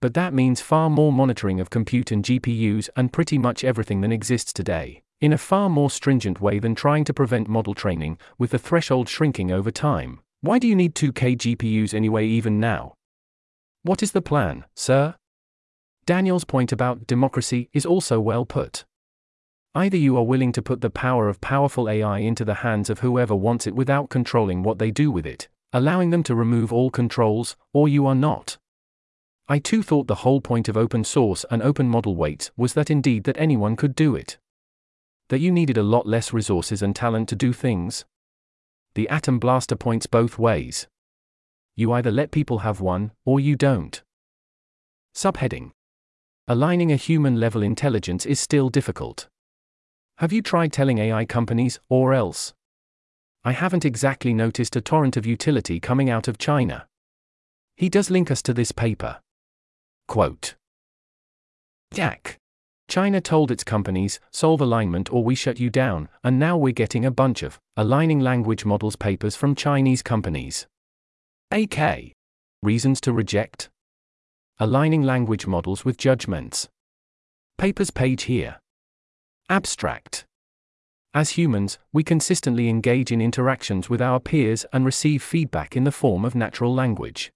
[0.00, 4.12] But that means far more monitoring of compute and GPUs and pretty much everything that
[4.12, 8.50] exists today, in a far more stringent way than trying to prevent model training, with
[8.50, 10.20] the threshold shrinking over time.
[10.40, 12.94] Why do you need 2K GPUs anyway, even now?
[13.82, 15.16] What is the plan, sir?
[16.06, 18.84] Daniel's point about democracy is also well put.
[19.74, 23.00] Either you are willing to put the power of powerful AI into the hands of
[23.00, 26.90] whoever wants it without controlling what they do with it, allowing them to remove all
[26.90, 28.56] controls, or you are not.
[29.48, 32.90] I too thought the whole point of open source and open model weights was that
[32.90, 34.38] indeed that anyone could do it.
[35.28, 38.04] That you needed a lot less resources and talent to do things.
[38.94, 40.86] The atom blaster points both ways.
[41.76, 44.02] You either let people have one, or you don't.
[45.14, 45.70] Subheading
[46.48, 49.28] Aligning a human level intelligence is still difficult.
[50.16, 52.54] Have you tried telling AI companies, or else?
[53.44, 56.86] I haven't exactly noticed a torrent of utility coming out of China.
[57.76, 59.20] He does link us to this paper.
[60.08, 60.54] Quote
[61.92, 62.38] Jack.
[62.88, 67.04] China told its companies, solve alignment or we shut you down, and now we're getting
[67.04, 70.66] a bunch of aligning language models papers from Chinese companies.
[71.50, 72.12] AK.
[72.62, 73.68] Reasons to reject?
[74.58, 76.68] Aligning language models with judgments.
[77.58, 78.58] Papers page here.
[79.50, 80.24] Abstract.
[81.12, 85.92] As humans, we consistently engage in interactions with our peers and receive feedback in the
[85.92, 87.32] form of natural language.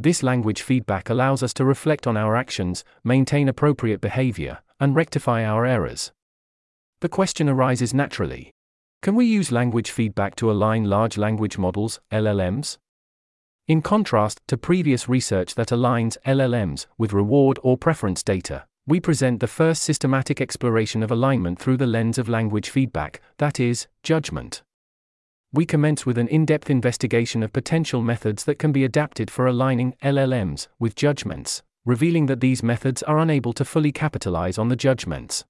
[0.00, 5.44] This language feedback allows us to reflect on our actions, maintain appropriate behavior, and rectify
[5.44, 6.12] our errors.
[7.00, 8.52] The question arises naturally
[9.02, 12.78] Can we use language feedback to align large language models, LLMs?
[13.66, 19.40] In contrast to previous research that aligns LLMs with reward or preference data, we present
[19.40, 24.62] the first systematic exploration of alignment through the lens of language feedback, that is, judgment.
[25.50, 29.46] We commence with an in depth investigation of potential methods that can be adapted for
[29.46, 34.76] aligning LLMs with judgments, revealing that these methods are unable to fully capitalize on the
[34.76, 35.46] judgments.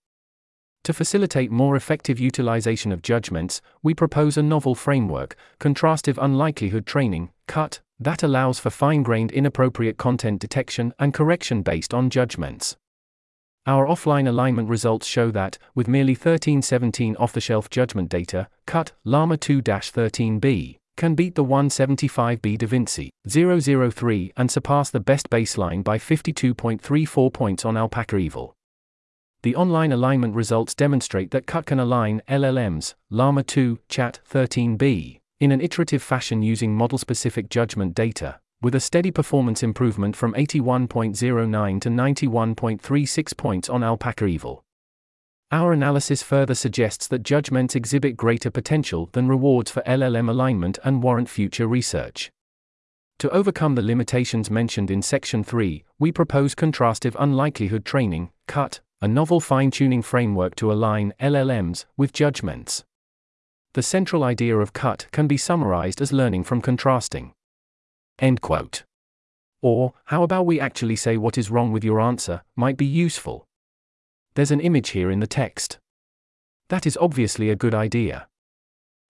[0.84, 7.30] To facilitate more effective utilization of judgments, we propose a novel framework, contrastive unlikelihood training,
[7.48, 12.76] CUT, that allows for fine grained inappropriate content detection and correction based on judgments.
[13.68, 18.92] Our offline alignment results show that, with merely 1317 off the shelf judgment data, CUT,
[19.04, 25.98] Llama 2 13b, can beat the 175B DaVinci 003 and surpass the best baseline by
[25.98, 28.54] 52.34 points on AlpacaEval.
[29.42, 35.52] The online alignment results demonstrate that CUT can align LLMs, Llama 2, Chat 13b, in
[35.52, 41.80] an iterative fashion using model specific judgment data, with a steady performance improvement from 81.09
[41.80, 44.62] to 91.36 points on AlpacaEval.
[45.50, 51.02] Our analysis further suggests that judgments exhibit greater potential than rewards for LLM alignment and
[51.02, 52.30] warrant future research.
[53.20, 59.08] To overcome the limitations mentioned in Section 3, we propose contrastive unlikelihood training, CUT, a
[59.08, 62.84] novel fine tuning framework to align LLMs with judgments.
[63.74, 67.32] The central idea of CUT can be summarized as learning from contrasting.
[68.18, 68.84] End quote.
[69.60, 73.44] Or, how about we actually say what is wrong with your answer, might be useful.
[74.34, 75.78] There's an image here in the text.
[76.68, 78.28] That is obviously a good idea.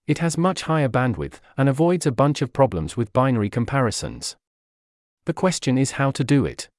[0.06, 4.36] It has much higher bandwidth and avoids a bunch of problems with binary comparisons.
[5.26, 6.70] The question is how to do it.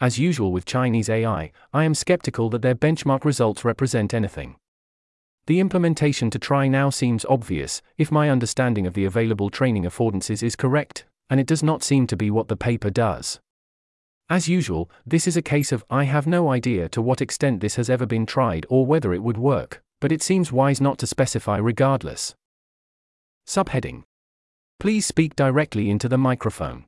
[0.00, 4.56] As usual with Chinese AI, I am skeptical that their benchmark results represent anything.
[5.46, 10.42] The implementation to try now seems obvious, if my understanding of the available training affordances
[10.42, 13.40] is correct, and it does not seem to be what the paper does.
[14.28, 17.76] As usual, this is a case of I have no idea to what extent this
[17.76, 21.06] has ever been tried or whether it would work, but it seems wise not to
[21.06, 22.34] specify regardless.
[23.46, 24.02] Subheading
[24.78, 26.84] Please speak directly into the microphone.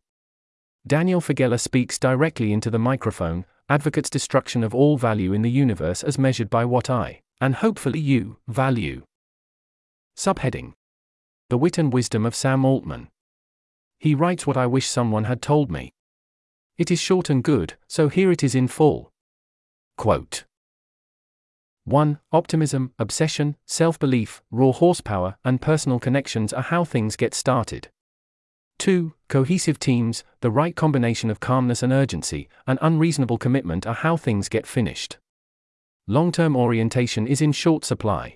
[0.86, 6.02] Daniel Faggella speaks directly into the microphone, advocates destruction of all value in the universe
[6.02, 9.02] as measured by what I, and hopefully you, value.
[10.16, 10.72] Subheading
[11.50, 13.08] The Wit and Wisdom of Sam Altman.
[14.02, 15.92] He writes what I wish someone had told me.
[16.76, 19.12] It is short and good, so here it is in full.
[19.96, 20.44] Quote
[21.84, 22.18] 1.
[22.32, 27.90] Optimism, obsession, self belief, raw horsepower, and personal connections are how things get started.
[28.80, 29.14] 2.
[29.28, 34.48] Cohesive teams, the right combination of calmness and urgency, and unreasonable commitment are how things
[34.48, 35.18] get finished.
[36.08, 38.34] Long term orientation is in short supply.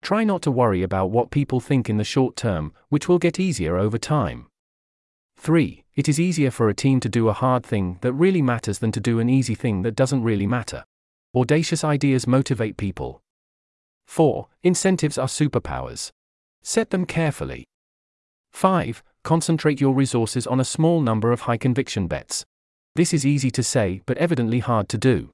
[0.00, 3.40] Try not to worry about what people think in the short term, which will get
[3.40, 4.47] easier over time.
[5.38, 5.84] 3.
[5.94, 8.90] It is easier for a team to do a hard thing that really matters than
[8.92, 10.84] to do an easy thing that doesn't really matter.
[11.34, 13.22] Audacious ideas motivate people.
[14.08, 14.48] 4.
[14.64, 16.10] Incentives are superpowers.
[16.62, 17.64] Set them carefully.
[18.52, 19.02] 5.
[19.22, 22.44] Concentrate your resources on a small number of high conviction bets.
[22.96, 25.30] This is easy to say but evidently hard to do.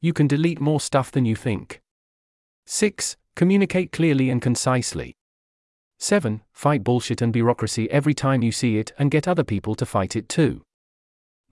[0.00, 1.80] You can delete more stuff than you think.
[2.66, 3.16] 6.
[3.36, 5.14] Communicate clearly and concisely.
[6.00, 6.40] 7.
[6.54, 10.16] Fight bullshit and bureaucracy every time you see it and get other people to fight
[10.16, 10.62] it too.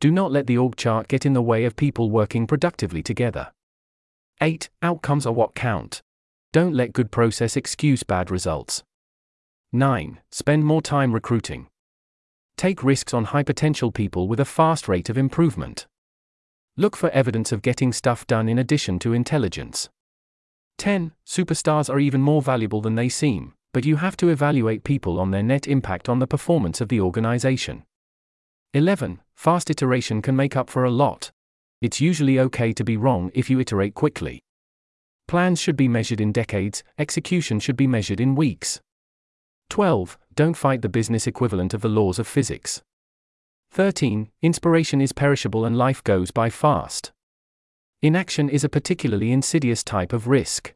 [0.00, 3.52] Do not let the org chart get in the way of people working productively together.
[4.40, 4.70] 8.
[4.80, 6.00] Outcomes are what count.
[6.52, 8.82] Don't let good process excuse bad results.
[9.72, 10.18] 9.
[10.30, 11.66] Spend more time recruiting.
[12.56, 15.86] Take risks on high potential people with a fast rate of improvement.
[16.74, 19.90] Look for evidence of getting stuff done in addition to intelligence.
[20.78, 21.12] 10.
[21.26, 25.30] Superstars are even more valuable than they seem but you have to evaluate people on
[25.30, 27.84] their net impact on the performance of the organization.
[28.74, 29.20] 11.
[29.34, 31.30] Fast iteration can make up for a lot.
[31.80, 34.40] It's usually okay to be wrong if you iterate quickly.
[35.26, 38.80] Plans should be measured in decades, execution should be measured in weeks.
[39.70, 40.18] 12.
[40.34, 42.82] Don't fight the business equivalent of the laws of physics.
[43.70, 44.30] 13.
[44.40, 47.12] Inspiration is perishable and life goes by fast.
[48.00, 50.74] Inaction is a particularly insidious type of risk.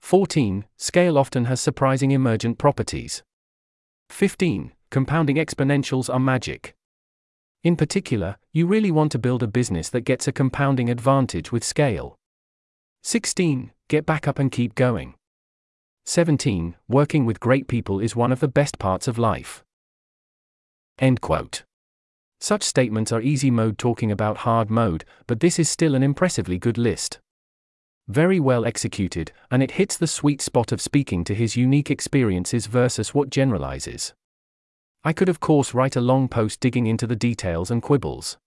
[0.00, 0.64] 14.
[0.76, 3.22] Scale often has surprising emergent properties.
[4.10, 4.72] 15.
[4.90, 6.74] Compounding exponentials are magic.
[7.64, 11.64] In particular, you really want to build a business that gets a compounding advantage with
[11.64, 12.16] scale.
[13.02, 13.72] 16.
[13.88, 15.14] Get back up and keep going.
[16.04, 16.76] 17.
[16.88, 19.64] Working with great people is one of the best parts of life.
[21.00, 21.64] End quote.
[22.40, 26.58] Such statements are easy mode talking about hard mode, but this is still an impressively
[26.58, 27.18] good list
[28.08, 32.66] very well executed, and it hits the sweet spot of speaking to his unique experiences
[32.66, 34.14] versus what generalizes.
[35.04, 38.38] I could, of course, write a long post digging into the details and quibbles.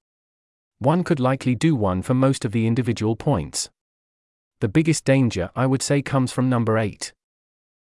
[0.79, 3.69] One could likely do one for most of the individual points.
[4.61, 7.13] The biggest danger, I would say, comes from number 8.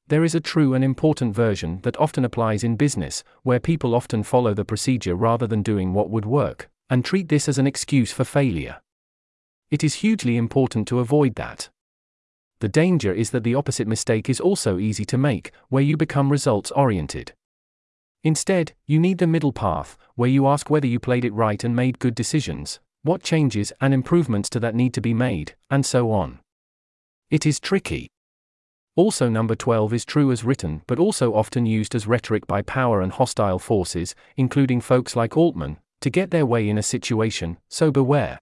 [0.08, 4.22] There is a true and important version that often applies in business, where people often
[4.22, 8.12] follow the procedure rather than doing what would work, and treat this as an excuse
[8.12, 8.82] for failure.
[9.72, 11.70] It is hugely important to avoid that.
[12.60, 16.32] The danger is that the opposite mistake is also easy to make, where you become
[16.32, 17.34] results oriented.
[18.24, 21.76] Instead, you need the middle path, where you ask whether you played it right and
[21.76, 26.12] made good decisions, what changes and improvements to that need to be made, and so
[26.12, 26.40] on.
[27.30, 28.08] It is tricky.
[28.96, 33.02] Also, number 12 is true as written, but also often used as rhetoric by power
[33.02, 37.92] and hostile forces, including folks like Altman, to get their way in a situation, so
[37.92, 38.40] beware.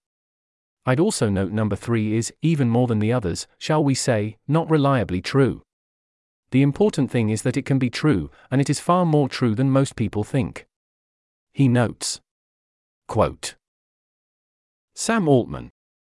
[0.86, 4.70] I'd also note number 3 is, even more than the others, shall we say, not
[4.70, 5.62] reliably true.
[6.52, 9.56] The important thing is that it can be true, and it is far more true
[9.56, 10.66] than most people think.
[11.54, 12.20] He notes.
[13.08, 13.56] Quote
[14.94, 15.70] Sam Altman,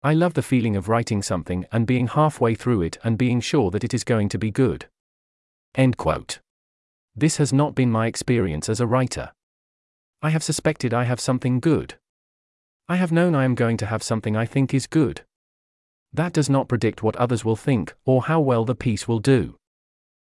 [0.03, 3.71] I love the feeling of writing something and being halfway through it and being sure
[3.71, 4.87] that it is going to be good.
[5.73, 6.39] End quote.
[7.15, 9.31] This has not been my experience as a writer.
[10.21, 11.95] I have suspected I have something good.
[12.87, 15.23] I have known I am going to have something I think is good.
[16.13, 19.57] That does not predict what others will think or how well the piece will do.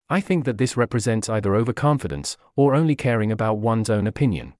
[0.09, 4.55] I think that this represents either overconfidence or only caring about one's own opinion.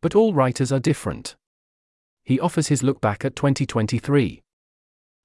[0.00, 1.36] But all writers are different
[2.26, 4.42] he offers his look back at 2023.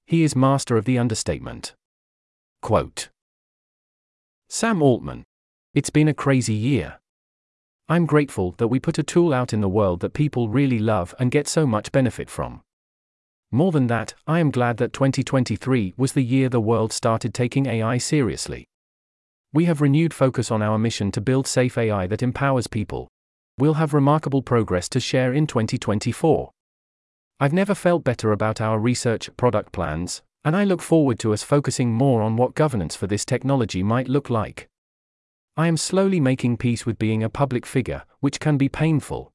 [0.06, 1.74] He is master of the understatement.
[2.62, 3.10] Quote
[4.48, 5.24] Sam Altman.
[5.74, 7.00] It's been a crazy year.
[7.92, 11.14] I'm grateful that we put a tool out in the world that people really love
[11.20, 12.62] and get so much benefit from.
[13.52, 17.66] More than that, I am glad that 2023 was the year the world started taking
[17.66, 18.64] AI seriously.
[19.52, 23.10] We have renewed focus on our mission to build safe AI that empowers people.
[23.58, 26.50] We'll have remarkable progress to share in 2024.
[27.42, 31.44] I've never felt better about our research product plans, and I look forward to us
[31.44, 34.70] focusing more on what governance for this technology might look like.
[35.58, 39.32] I am slowly making peace with being a public figure, which can be painful.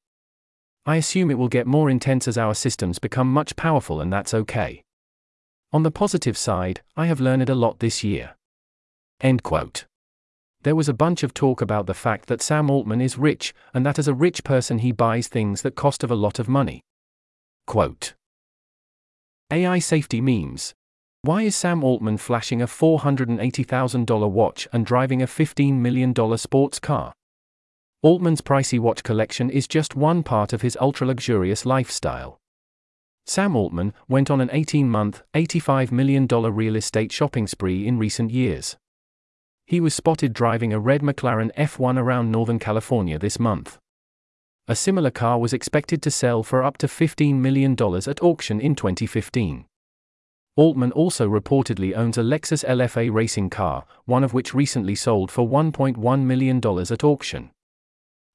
[0.86, 4.32] I assume it will get more intense as our systems become much powerful, and that's
[4.32, 4.82] okay.
[5.72, 8.36] On the positive side, I have learned a lot this year.
[9.20, 9.84] End quote.
[10.62, 13.84] There was a bunch of talk about the fact that Sam Altman is rich, and
[13.84, 16.80] that as a rich person he buys things that cost of a lot of money.
[17.66, 18.14] Quote
[19.52, 20.74] AI safety memes.
[21.26, 27.12] Why is Sam Altman flashing a $480,000 watch and driving a $15 million sports car?
[28.00, 32.38] Altman's pricey watch collection is just one part of his ultra luxurious lifestyle.
[33.26, 38.30] Sam Altman went on an 18 month, $85 million real estate shopping spree in recent
[38.30, 38.76] years.
[39.66, 43.78] He was spotted driving a red McLaren F1 around Northern California this month.
[44.68, 48.76] A similar car was expected to sell for up to $15 million at auction in
[48.76, 49.66] 2015.
[50.56, 55.46] Altman also reportedly owns a Lexus LFA racing car, one of which recently sold for
[55.46, 57.50] $1.1 million at auction.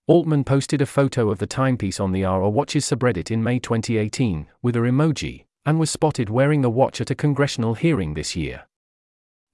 [0.05, 4.45] Altman posted a photo of the timepiece on the Ara Watches subreddit in May 2018,
[4.61, 8.67] with a emoji, and was spotted wearing the watch at a congressional hearing this year.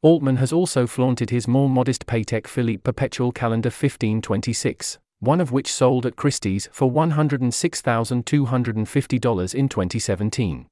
[0.01, 5.71] Altman has also flaunted his more modest Patek Philippe Perpetual Calendar 1526, one of which
[5.71, 10.67] sold at Christie's for $106,250 in 2017.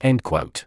[0.00, 0.66] End quote.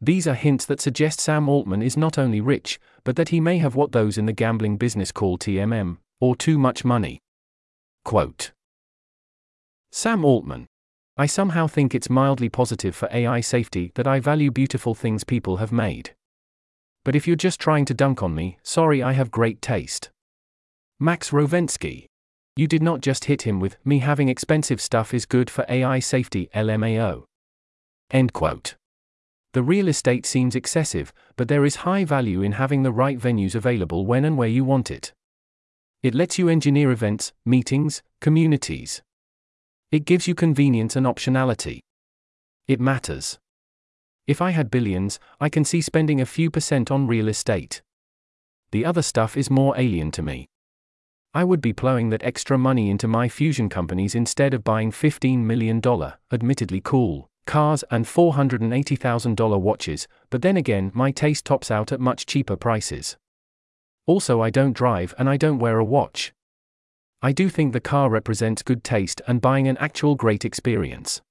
[0.00, 3.58] These are hints that suggest Sam Altman is not only rich, but that he may
[3.58, 7.20] have what those in the gambling business call TMM, or too much money.
[8.04, 8.52] Quote
[9.92, 10.66] Sam Altman.
[11.16, 15.58] I somehow think it's mildly positive for AI safety that I value beautiful things people
[15.58, 16.14] have made.
[17.04, 20.10] But if you're just trying to dunk on me, sorry, I have great taste.
[20.98, 22.06] Max Rovensky.
[22.56, 26.00] You did not just hit him with, me having expensive stuff is good for AI
[26.00, 27.24] safety, LMAO.
[28.10, 28.74] End quote.
[29.54, 33.54] The real estate seems excessive, but there is high value in having the right venues
[33.54, 35.12] available when and where you want it.
[36.02, 39.00] It lets you engineer events, meetings, communities.
[39.92, 41.78] It gives you convenience and optionality.
[42.66, 43.38] It matters.
[44.26, 47.80] If I had billions, I can see spending a few percent on real estate.
[48.72, 50.48] The other stuff is more alien to me.
[51.32, 55.38] I would be plowing that extra money into my fusion companies instead of buying $15
[55.44, 55.80] million,
[56.32, 62.26] admittedly cool, cars and $480,000 watches, but then again, my taste tops out at much
[62.26, 63.16] cheaper prices.
[64.06, 66.32] Also, I don't drive and I don't wear a watch.
[67.22, 71.22] I do think the car represents good taste and buying an actual great experience.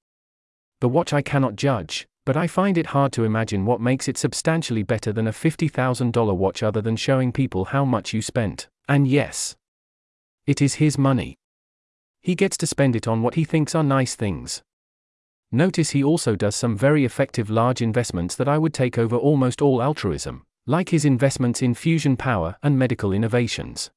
[0.81, 4.17] The watch I cannot judge, but I find it hard to imagine what makes it
[4.17, 8.69] substantially better than a $50,000 watch other than showing people how much you spent.
[8.87, 9.55] And yes,
[10.47, 11.37] it is his money.
[12.21, 14.63] He gets to spend it on what he thinks are nice things.
[15.55, 19.61] Notice he also does some very effective large investments that I would take over almost
[19.61, 23.91] all altruism, like his investments in fusion power and medical innovations.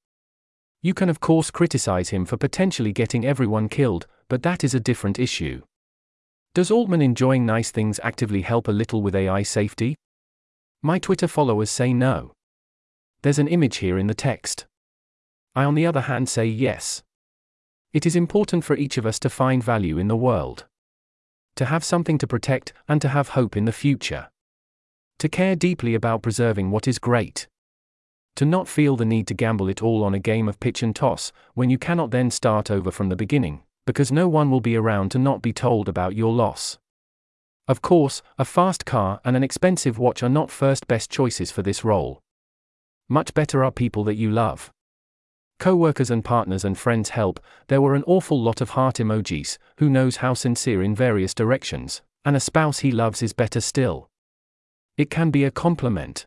[0.82, 4.80] You can, of course, criticize him for potentially getting everyone killed, but that is a
[4.80, 5.62] different issue.
[6.52, 9.96] Does Altman enjoying nice things actively help a little with AI safety?
[10.82, 12.32] My Twitter followers say no.
[13.22, 14.66] There's an image here in the text.
[15.54, 17.02] I, on the other hand, say yes.
[17.94, 20.66] It is important for each of us to find value in the world,
[21.56, 24.28] to have something to protect, and to have hope in the future.
[25.18, 27.48] To care deeply about preserving what is great.
[28.36, 30.94] To not feel the need to gamble it all on a game of pitch and
[30.94, 34.76] toss, when you cannot then start over from the beginning, because no one will be
[34.76, 36.78] around to not be told about your loss.
[37.66, 41.62] Of course, a fast car and an expensive watch are not first best choices for
[41.62, 42.20] this role.
[43.08, 44.70] Much better are people that you love.
[45.58, 49.58] Co workers and partners and friends help, there were an awful lot of heart emojis,
[49.78, 54.08] who knows how sincere in various directions, and a spouse he loves is better still.
[54.96, 56.26] It can be a compliment.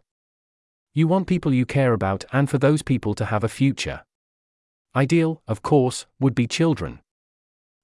[0.94, 4.04] You want people you care about and for those people to have a future.
[4.96, 7.00] Ideal, of course, would be children.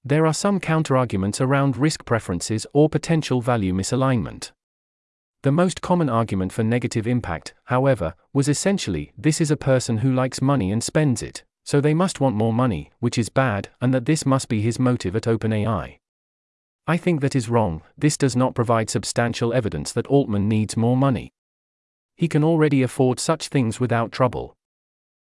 [0.03, 4.51] There are some counterarguments around risk preferences or potential value misalignment.
[5.45, 10.11] The most common argument for negative impact, however, was essentially this is a person who
[10.11, 13.93] likes money and spends it, so they must want more money, which is bad, and
[13.93, 15.99] that this must be his motive at OpenAI.
[16.87, 20.97] I think that is wrong, this does not provide substantial evidence that Altman needs more
[20.97, 21.31] money.
[22.15, 24.57] He can already afford such things without trouble.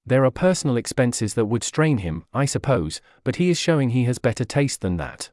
[0.07, 4.05] There are personal expenses that would strain him, I suppose, but he is showing he
[4.05, 5.29] has better taste than that.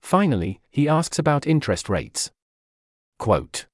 [0.00, 2.30] Finally, he asks about interest rates.
[3.18, 3.66] Quote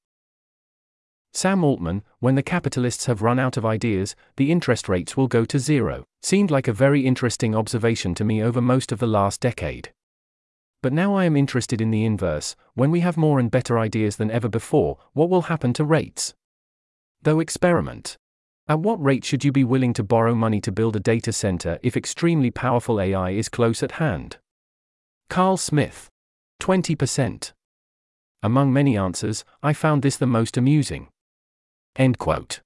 [1.36, 5.44] Sam Altman, when the capitalists have run out of ideas, the interest rates will go
[5.44, 9.42] to zero, seemed like a very interesting observation to me over most of the last
[9.42, 9.92] decade.
[10.80, 14.16] But now I am interested in the inverse when we have more and better ideas
[14.16, 16.32] than ever before, what will happen to rates?
[17.20, 18.16] Though experiment.
[18.66, 21.78] At what rate should you be willing to borrow money to build a data center
[21.82, 24.38] if extremely powerful AI is close at hand?
[25.28, 26.08] Carl Smith.
[26.62, 27.52] 20%.
[28.42, 31.08] Among many answers, I found this the most amusing.
[31.96, 32.60] End quote.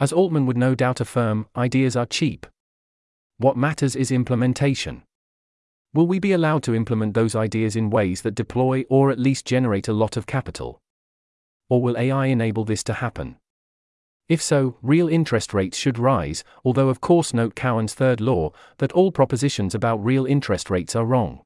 [0.00, 2.46] As Altman would no doubt affirm, ideas are cheap.
[3.38, 5.02] What matters is implementation.
[5.94, 9.46] Will we be allowed to implement those ideas in ways that deploy or at least
[9.46, 10.80] generate a lot of capital?
[11.68, 13.36] Or will AI enable this to happen?
[14.28, 18.92] If so, real interest rates should rise, although of course note Cowen's third law, that
[18.92, 21.40] all propositions about real interest rates are wrong.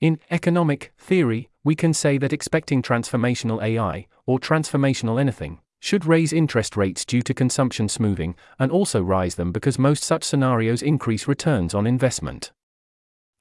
[0.00, 6.32] In economic theory, we can say that expecting transformational AI, or transformational anything, should raise
[6.32, 11.28] interest rates due to consumption smoothing, and also rise them because most such scenarios increase
[11.28, 12.52] returns on investment.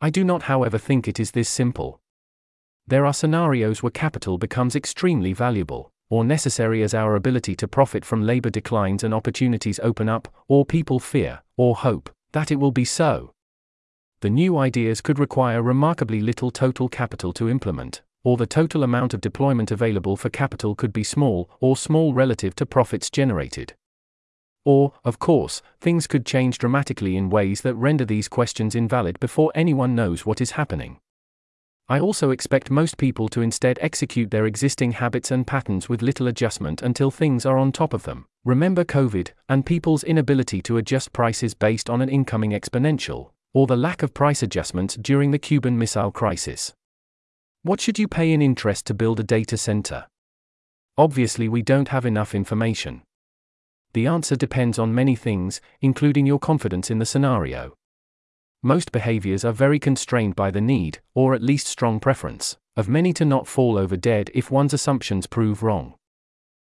[0.01, 2.01] I do not, however, think it is this simple.
[2.87, 8.05] There are scenarios where capital becomes extremely valuable, or necessary as our ability to profit
[8.05, 12.71] from labor declines and opportunities open up, or people fear, or hope, that it will
[12.71, 13.31] be so.
[14.21, 19.13] The new ideas could require remarkably little total capital to implement, or the total amount
[19.13, 23.75] of deployment available for capital could be small, or small relative to profits generated.
[24.65, 29.51] Or, of course, things could change dramatically in ways that render these questions invalid before
[29.53, 30.99] anyone knows what is happening.
[31.87, 36.27] I also expect most people to instead execute their existing habits and patterns with little
[36.27, 38.25] adjustment until things are on top of them.
[38.43, 43.77] Remember COVID, and people's inability to adjust prices based on an incoming exponential, or the
[43.77, 46.73] lack of price adjustments during the Cuban Missile Crisis.
[47.65, 50.05] What should you pay in interest to build a data center?
[50.99, 53.01] Obviously, we don't have enough information.
[53.93, 57.73] The answer depends on many things, including your confidence in the scenario.
[58.61, 63.11] Most behaviors are very constrained by the need, or at least strong preference, of many
[63.13, 65.95] to not fall over dead if one's assumptions prove wrong.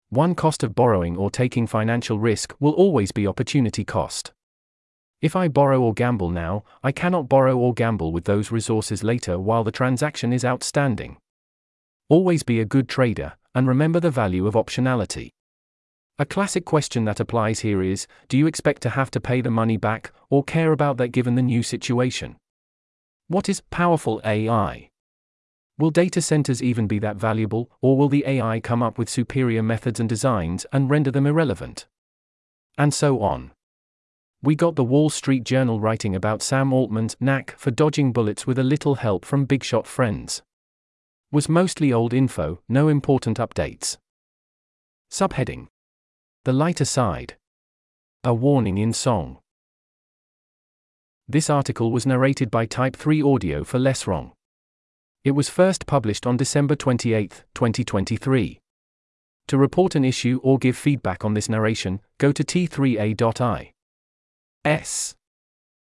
[0.09, 4.33] One cost of borrowing or taking financial risk will always be opportunity cost.
[5.23, 9.39] If I borrow or gamble now, I cannot borrow or gamble with those resources later
[9.39, 11.19] while the transaction is outstanding.
[12.09, 15.31] Always be a good trader, and remember the value of optionality.
[16.19, 19.51] A classic question that applies here is Do you expect to have to pay the
[19.51, 22.37] money back, or care about that given the new situation?
[23.29, 24.89] What is powerful AI?
[25.79, 29.63] Will data centers even be that valuable, or will the AI come up with superior
[29.63, 31.87] methods and designs and render them irrelevant?
[32.77, 33.53] And so on.
[34.43, 38.59] We got the Wall Street Journal writing about Sam Altman's knack for dodging bullets with
[38.59, 40.43] a little help from big shot friends.
[41.31, 43.99] Was mostly old info, no important updates.
[45.11, 45.67] Subheading
[46.45, 47.37] the Lighter Side.
[48.25, 49.41] A Warning in Song.
[51.29, 54.33] This article was narrated by Type 3 Audio for Less Wrong.
[55.23, 58.59] It was first published on December 28, 2023.
[59.49, 63.73] To report an issue or give feedback on this narration, go to t3a.i.
[64.65, 65.15] S.